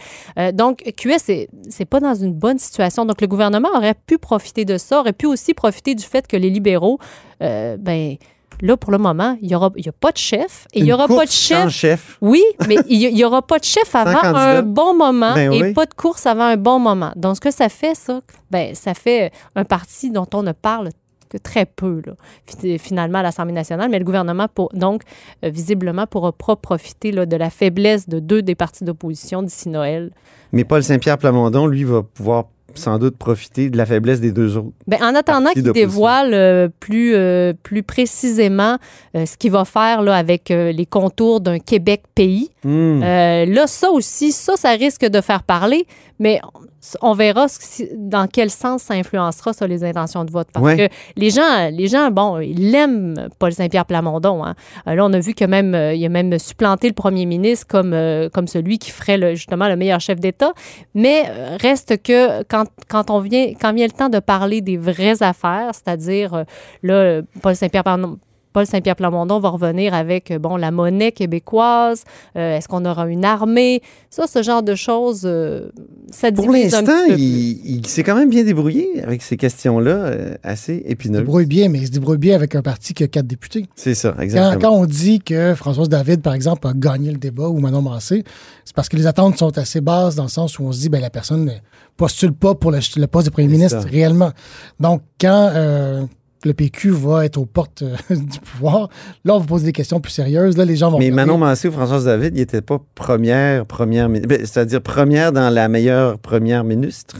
Donc, 0.54 0.84
QS, 0.96 1.18
c'est 1.18 1.50
c'est 1.72 1.86
pas 1.86 2.00
dans 2.00 2.16
une 2.16 2.34
bonne 2.34 2.60
situation. 2.60 3.06
Donc, 3.06 3.22
le 3.22 3.28
gouvernement 3.28 3.70
aurait 3.76 3.96
pu 3.96 4.18
profiter 4.18 4.66
de 4.66 4.78
ça, 4.78 5.00
aurait 5.00 5.14
pu 5.14 5.26
aussi 5.26 5.54
profiter 5.54 5.96
du 5.96 6.04
fait 6.04 6.28
que 6.28 6.38
les 6.38 6.50
libéraux, 6.50 7.00
euh, 7.42 7.78
ben 7.78 8.18
là, 8.62 8.78
pour 8.78 8.92
le 8.92 8.98
moment, 8.98 9.38
il 9.42 9.48
n'y 9.48 9.56
aura, 9.56 9.72
y 9.76 9.90
a 9.90 9.92
pas 9.92 10.12
de 10.12 10.18
chef 10.18 10.68
et 10.74 10.80
il 10.80 10.86
n'y 10.86 10.94
aura 10.94 11.08
pas 11.08 11.26
de 11.26 11.32
chef. 11.32 11.70
chef. 11.70 12.18
Oui, 12.22 12.44
mais 12.68 12.76
il 12.88 13.14
n'y 13.14 13.24
aura 13.24 13.42
pas 13.42 13.60
de 13.60 13.64
chef 13.64 13.94
avant 13.96 14.24
un 14.24 14.62
bon 14.62 14.96
moment 14.96 15.34
Ben 15.34 15.52
et 15.52 15.64
oui. 15.64 15.74
pas 15.74 15.86
de 15.86 15.94
course 15.94 16.26
avant 16.26 16.46
un 16.46 16.58
bon 16.58 16.80
moment. 16.80 17.12
Donc, 17.16 17.38
ce 17.38 17.42
que 17.42 17.52
ça 17.52 17.70
fait, 17.70 17.96
ça, 17.96 18.22
ben, 18.50 18.76
ça 18.76 18.94
fait 18.94 19.32
un 19.56 19.64
parti 19.64 20.12
dont 20.12 20.28
on 20.34 20.44
ne 20.44 20.52
parle 20.52 20.90
que 21.32 21.38
très 21.38 21.66
peu, 21.66 22.02
là, 22.06 22.14
finalement, 22.78 23.20
à 23.20 23.24
l'Assemblée 23.24 23.54
nationale. 23.54 23.90
Mais 23.90 24.00
le 24.00 24.06
gouvernement, 24.06 24.48
pour, 24.54 24.70
donc, 24.74 25.04
euh, 25.44 25.50
visiblement, 25.50 26.06
pourra 26.06 26.32
pas 26.32 26.56
profiter 26.56 27.12
là, 27.12 27.26
de 27.26 27.36
la 27.36 27.50
faiblesse 27.50 28.10
de 28.10 28.20
deux 28.20 28.42
des 28.42 28.56
partis 28.56 28.84
d'opposition 28.84 29.42
d'ici 29.42 29.70
Noël. 29.70 30.12
Mais 30.52 30.64
Paul 30.64 30.84
Saint-Pierre 30.84 31.18
Plamondon, 31.18 31.68
lui, 31.68 31.84
va 31.84 32.04
pouvoir 32.04 32.46
sans 32.76 33.00
doute 33.00 33.18
profiter 33.18 33.70
de 33.70 33.78
la 33.78 33.86
faiblesse 33.86 34.20
des 34.20 34.32
deux 34.32 34.58
autres. 34.58 34.72
Ben, 34.88 35.00
en 35.02 35.16
attendant 35.16 35.52
qu'il 35.52 35.72
dévoile 35.72 36.34
euh, 36.34 36.70
plus, 36.80 37.14
euh, 37.16 37.54
plus 37.64 37.84
précisément 37.84 38.78
euh, 39.16 39.26
ce 39.26 39.38
qu'il 39.38 39.52
va 39.52 39.66
faire 39.66 40.02
là, 40.02 40.16
avec 40.16 40.50
les 40.50 40.86
contours 40.86 41.42
d'un 41.42 41.60
Québec 41.60 42.04
Hmm. 42.64 43.02
Euh, 43.04 43.46
là, 43.46 43.66
ça 43.66 43.90
aussi, 43.90 44.32
ça, 44.32 44.56
ça 44.56 44.70
risque 44.72 45.06
de 45.06 45.20
faire 45.22 45.42
parler, 45.42 45.88
mais 46.20 46.40
on 47.02 47.14
verra 47.14 47.48
si- 47.48 47.90
dans 47.96 48.28
quel 48.28 48.52
sens 48.52 48.84
ça 48.84 48.94
influencera 48.94 49.52
ça, 49.54 49.66
les 49.66 49.84
intentions 49.84 50.24
de 50.26 50.32
vote. 50.32 50.48
Parce 50.54 50.64
Ouais. 50.66 50.78
que 50.90 50.94
les 51.16 51.32
gens, 51.32 51.70
les 51.72 51.88
gens, 51.88 52.12
bon, 52.12 52.40
ils 52.40 52.72
l'aiment, 52.72 53.30
Paul 53.40 53.52
Saint-Pierre 53.52 53.86
Plamondon. 53.88 54.44
hein. 54.46 54.54
Euh, 54.88 54.94
là, 54.94 55.06
on 55.06 55.14
a 55.14 55.20
vu 55.20 55.34
que 55.34 55.46
même, 55.46 55.74
euh, 55.74 55.94
il 55.96 56.06
a 56.06 56.10
même 56.10 56.38
supplanté 56.38 56.88
le 56.88 56.94
premier 56.94 57.26
ministre 57.26 57.66
comme, 57.68 57.94
euh, 57.94 58.30
comme 58.30 58.48
celui 58.48 58.78
qui 58.78 58.92
ferait 58.92 59.18
le- 59.18 59.34
justement 59.36 59.68
le 59.68 59.76
meilleur 59.76 60.00
chef 60.00 60.20
d'État. 60.20 60.54
Mais 60.94 61.24
reste 61.62 62.02
que 62.04 62.44
quand, 62.44 62.66
quand 62.90 63.10
on 63.10 63.20
vient, 63.22 63.54
quand 63.60 63.74
vient 63.74 63.88
le 63.88 63.92
temps 63.92 64.10
de 64.10 64.20
parler 64.20 64.62
des 64.62 64.78
vraies 64.78 65.24
affaires, 65.24 65.72
c'est-à-dire, 65.74 66.46
là, 66.84 67.22
Paul 67.42 67.56
Saint-Pierre 67.56 67.84
Plamondon, 67.84 68.20
Paul 68.54 68.66
Saint-Pierre 68.66 68.96
Plamondon 68.96 69.40
va 69.40 69.50
revenir 69.50 69.94
avec 69.94 70.32
euh, 70.32 70.40
bon 70.40 70.58
la 70.58 70.72
monnaie 70.72 71.12
québécoise. 71.12 72.04
euh, 72.36 72.58
Est-ce 72.58 72.68
qu'on 72.68 72.84
aura 72.86 73.08
une 73.08 73.24
armée? 73.26 73.82
Ça, 74.10 74.28
ce 74.28 74.44
genre 74.44 74.62
de 74.64 74.76
choses, 74.76 75.22
euh, 75.26 75.70
ça 76.12 76.32
Pour 76.32 76.46
divise 76.52 76.74
un 76.76 76.82
l'instant, 76.82 76.94
petit 76.94 77.08
peu 77.10 77.14
plus. 77.16 77.22
il, 77.24 77.76
il 77.78 77.88
s'est 77.88 78.04
quand 78.04 78.16
même 78.16 78.30
bien 78.30 78.44
débrouillé 78.44 79.02
avec 79.04 79.22
ces 79.22 79.38
questions-là, 79.38 79.92
euh, 79.92 80.36
assez 80.44 80.76
Il 80.84 80.88
se 80.88 80.92
épineuses. 80.92 81.20
débrouille 81.22 81.46
bien, 81.46 81.70
mais 81.70 81.80
il 81.80 81.86
se 81.88 81.92
débrouille 81.92 82.18
bien 82.18 82.36
avec 82.36 82.56
un 82.56 82.62
parti 82.62 82.94
qui 82.94 83.04
a 83.04 83.08
quatre 83.08 83.28
députés. 83.28 83.66
C'est 83.76 83.96
ça, 83.96 84.16
exactement. 84.20 84.60
quand 84.62 84.76
on 84.78 84.86
dit 84.86 85.20
que 85.20 85.56
Françoise 85.56 85.90
David, 85.90 86.22
par 86.22 86.34
exemple, 86.34 86.68
a 86.68 86.74
gagné 86.74 87.12
le 87.12 87.18
débat 87.18 87.48
ou 87.48 87.60
Manon 87.60 87.82
Massé, 87.82 88.24
c'est 88.66 88.76
parce 88.76 88.90
que 88.90 88.98
les 88.98 89.08
attentes 89.08 89.38
sont 89.38 89.58
assez 89.58 89.82
basses 89.82 90.16
dans 90.16 90.24
le 90.24 90.30
sens 90.30 90.60
où 90.60 90.64
on 90.64 90.72
se 90.72 90.80
dit 90.82 90.90
ben 90.90 91.02
la 91.02 91.10
personne 91.10 91.46
ne 91.46 91.52
postule 91.98 92.34
pas 92.34 92.56
pour 92.56 92.72
le, 92.72 92.80
le 92.98 93.08
poste 93.08 93.28
de 93.28 93.32
premier 93.32 93.48
ministre 93.48 93.82
ça. 93.82 93.88
réellement. 93.88 94.32
Donc, 94.80 95.02
quand 95.20 95.52
euh, 95.54 96.04
le 96.46 96.54
PQ 96.54 96.90
va 96.92 97.26
être 97.26 97.38
aux 97.38 97.46
portes 97.46 97.84
euh, 97.84 97.96
du 98.16 98.40
pouvoir, 98.40 98.90
là, 99.26 99.36
on 99.36 99.40
va 99.40 99.46
poser 99.46 99.66
des 99.66 99.72
questions 99.74 100.00
plus 100.00 100.12
sérieuses. 100.12 100.58
Là, 100.58 100.66
les 100.66 100.76
gens 100.76 100.90
vont. 100.92 100.98
Mais 101.00 101.06
regarder. 101.06 101.26
Manon 101.28 101.38
Massé 101.38 101.68
ou 101.68 101.72
Françoise 101.72 102.06
David, 102.06 102.36
il 102.36 102.40
n'était 102.40 102.62
pas 102.62 102.80
première, 102.96 103.66
première, 103.66 104.10
mi- 104.10 104.22
ben, 104.22 104.40
c'est-à-dire 104.40 104.82
première 104.82 105.32
dans 105.32 105.50
la 105.50 105.68
meilleure 105.68 106.18
première 106.20 106.64
ministre 106.64 107.18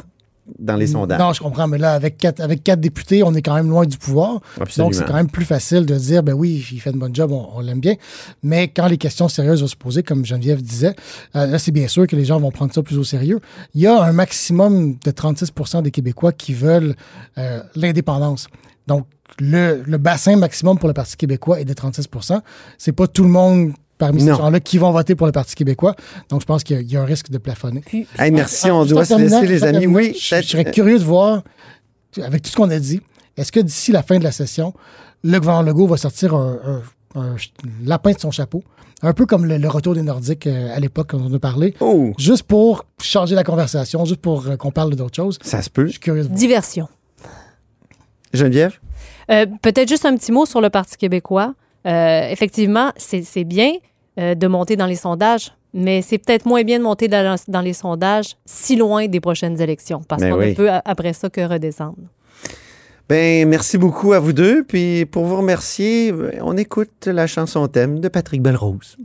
dans 0.60 0.76
les 0.76 0.88
sondages. 0.88 1.18
Non, 1.20 1.32
je 1.32 1.40
comprends, 1.42 1.66
mais 1.68 1.78
là, 1.78 1.94
avec 1.94 2.18
quatre, 2.18 2.42
avec 2.42 2.62
quatre 2.62 2.82
députés, 2.82 3.24
on 3.24 3.34
est 3.36 3.42
quand 3.42 3.54
même 3.56 3.70
loin 3.70 3.86
du 3.86 3.98
pouvoir. 3.98 4.42
Absolument. 4.60 4.90
Donc, 4.90 4.96
c'est 4.96 5.06
quand 5.06 5.14
même 5.14 5.30
plus 5.30 5.46
facile 5.46 5.86
de 5.86 5.96
dire, 5.96 6.24
ben 6.24 6.34
oui, 6.34 6.66
il 6.74 6.80
fait 6.80 6.90
une 6.90 7.00
bonne 7.00 7.16
job, 7.16 7.32
on, 7.32 7.48
on 7.56 7.62
l'aime 7.62 7.80
bien. 7.80 7.96
Mais 8.44 8.68
quand 8.68 8.88
les 8.88 8.98
questions 8.98 9.30
sérieuses 9.30 9.62
vont 9.62 9.68
se 9.68 9.78
poser, 9.78 10.04
comme 10.04 10.26
Geneviève 10.26 10.62
disait, 10.62 10.94
euh, 11.38 11.46
là, 11.46 11.58
c'est 11.58 11.72
bien 11.72 11.88
sûr 11.88 12.06
que 12.06 12.18
les 12.18 12.26
gens 12.26 12.38
vont 12.40 12.52
prendre 12.52 12.74
ça 12.74 12.84
plus 12.84 12.98
au 12.98 13.04
sérieux. 13.06 13.40
Il 13.76 13.82
y 13.82 13.88
a 13.88 14.04
un 14.04 14.12
maximum 14.12 14.96
de 15.06 15.12
36% 15.12 15.84
des 15.84 15.92
Québécois 15.92 16.34
qui 16.34 16.54
veulent 16.54 16.96
euh, 17.38 17.62
l'indépendance. 17.76 18.48
Donc, 18.88 19.06
le, 19.40 19.84
le 19.86 19.98
bassin 19.98 20.36
maximum 20.36 20.78
pour 20.78 20.88
le 20.88 20.94
Parti 20.94 21.16
québécois 21.18 21.60
est 21.62 21.66
de 21.66 21.74
36% 21.74 22.42
C'est 22.78 22.92
pas 22.92 23.08
tout 23.08 23.24
le 23.24 23.30
monde 23.30 23.74
parmi 23.98 24.24
Non. 24.24 24.34
ces 24.36 24.42
gens-là 24.42 24.60
qui 24.60 24.78
vont 24.80 24.92
voter 24.92 25.16
pour 25.16 25.28
le 25.28 25.32
Parti 25.32 25.56
québécois. 25.56 25.96
Donc, 26.30 26.42
je 26.42 26.46
pense 26.46 26.64
qu'il 26.64 26.76
y 26.76 26.80
a- 26.80 26.82
il 26.82 26.92
y, 26.92 26.98
a 26.98 27.02
un 27.02 27.06
risque 27.06 27.30
de 27.30 27.38
plafonner. 27.38 27.82
Puis- 27.86 28.08
Hey, 28.18 28.32
merci, 28.32 28.68
Ah, 28.70 28.76
on 28.76 28.86
doit 28.86 29.06
se 29.06 29.14
laisser, 29.16 29.46
les 29.46 29.64
amis. 29.64 29.86
Oui, 29.88 30.18
je, 30.20 30.42
serais 30.42 30.66
curieux 30.66 30.98
de 31.00 31.04
voir, 31.04 31.44
avec 32.22 32.42
tout 32.42 32.50
ce 32.50 32.56
qu'on 32.56 32.70
a 32.72 32.80
dit, 32.80 33.00
est-ce 33.38 33.52
que 33.52 33.60
d'ici 33.60 33.92
la 33.92 34.02
fin 34.04 34.18
de 34.20 34.24
la 34.24 34.32
session, 34.32 34.74
le 35.24 35.40
gouvernement 35.40 35.62
Legault 35.70 35.88
va 35.88 35.98
sortir 35.98 36.34
un, 36.36 36.60
un- 37.16 37.20
un 37.22 37.32
ch- 37.38 37.54
lapin 37.86 38.12
de 38.14 38.20
son 38.20 38.32
chapeau, 38.32 38.64
un 39.04 39.14
peu 39.14 39.26
comme 39.26 39.46
le, 39.46 39.58
le 39.58 39.68
retour 39.70 39.94
des 39.94 40.02
Nordiques 40.02 40.48
euh, 40.48 40.76
à 40.76 40.80
l'époque 40.80 41.12
quand 41.12 41.20
on 41.22 41.34
a 41.34 41.40
parlé, 41.40 41.76
Oh, 41.80 42.12
juste 42.18 42.44
pour 42.44 42.86
changer 43.02 43.36
la 43.36 43.44
conversation, 43.44 44.04
juste 44.06 44.22
pour 44.22 44.48
euh, 44.48 44.56
qu'on 44.58 44.72
parle 44.72 44.96
d'autres 44.96 45.16
choses. 45.16 45.38
ça 45.44 45.62
se 45.62 45.70
peut. 45.70 45.86
Je 45.86 45.92
suis 45.92 46.00
curieux 46.00 46.24
de 46.24 46.28
voir. 46.28 46.38
Diversion. 46.40 46.88
Geneviève? 48.34 48.80
Euh, 49.30 49.46
Peut-être 49.62 49.90
juste 49.90 50.06
un 50.06 50.16
petit 50.16 50.32
mot 50.32 50.46
sur 50.46 50.62
le 50.62 50.70
Parti 50.70 50.98
québécois. 50.98 51.54
Euh, 51.88 52.30
effectivement, 52.30 52.92
c'est 52.98 53.44
bien 53.44 53.74
euh, 54.20 54.36
de 54.36 54.48
monter 54.48 54.76
dans 54.76 54.86
les 54.86 54.96
sondages, 54.96 55.52
mais 55.74 56.02
c'est 56.02 56.18
peut-être 56.18 56.46
moins 56.46 56.64
bien 56.64 56.80
de 56.80 56.84
monter 56.84 57.08
dans, 57.08 57.36
dans 57.48 57.62
les 57.62 57.74
sondages 57.74 58.36
si 58.46 58.76
loin 58.76 59.08
des 59.08 59.20
prochaines 59.20 59.60
élections, 59.60 60.02
parce 60.08 60.22
qu'on 60.22 60.38
oui. 60.38 60.50
ne 60.50 60.54
peut 60.54 60.70
après 60.70 61.14
ça 61.14 61.30
que 61.30 61.42
redescendre. 61.42 61.98
Ben, 63.10 63.48
merci 63.48 63.78
beaucoup 63.78 64.14
à 64.14 64.20
vous 64.20 64.32
deux. 64.32 64.64
Puis 64.64 65.06
pour 65.06 65.26
vous 65.26 65.38
remercier, 65.38 66.12
ben, 66.12 66.40
on 66.42 66.56
écoute 66.56 67.08
la 67.08 67.28
chanson 67.28 67.68
thème 67.68 68.00
de 68.00 68.08
Patrick 68.08 68.42
Belrose. 68.42 68.98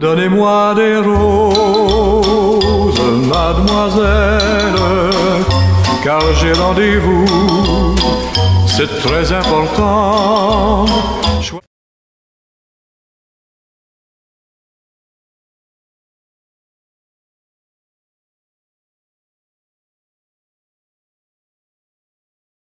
Donnez-moi 0.00 0.74
des 0.74 0.96
roses, 0.96 3.00
mademoiselle, 3.28 4.69
car 6.02 6.20
j'ai 6.34 6.52
rendez-vous, 6.52 7.94
c'est 8.66 8.98
très 9.00 9.32
important. 9.32 10.86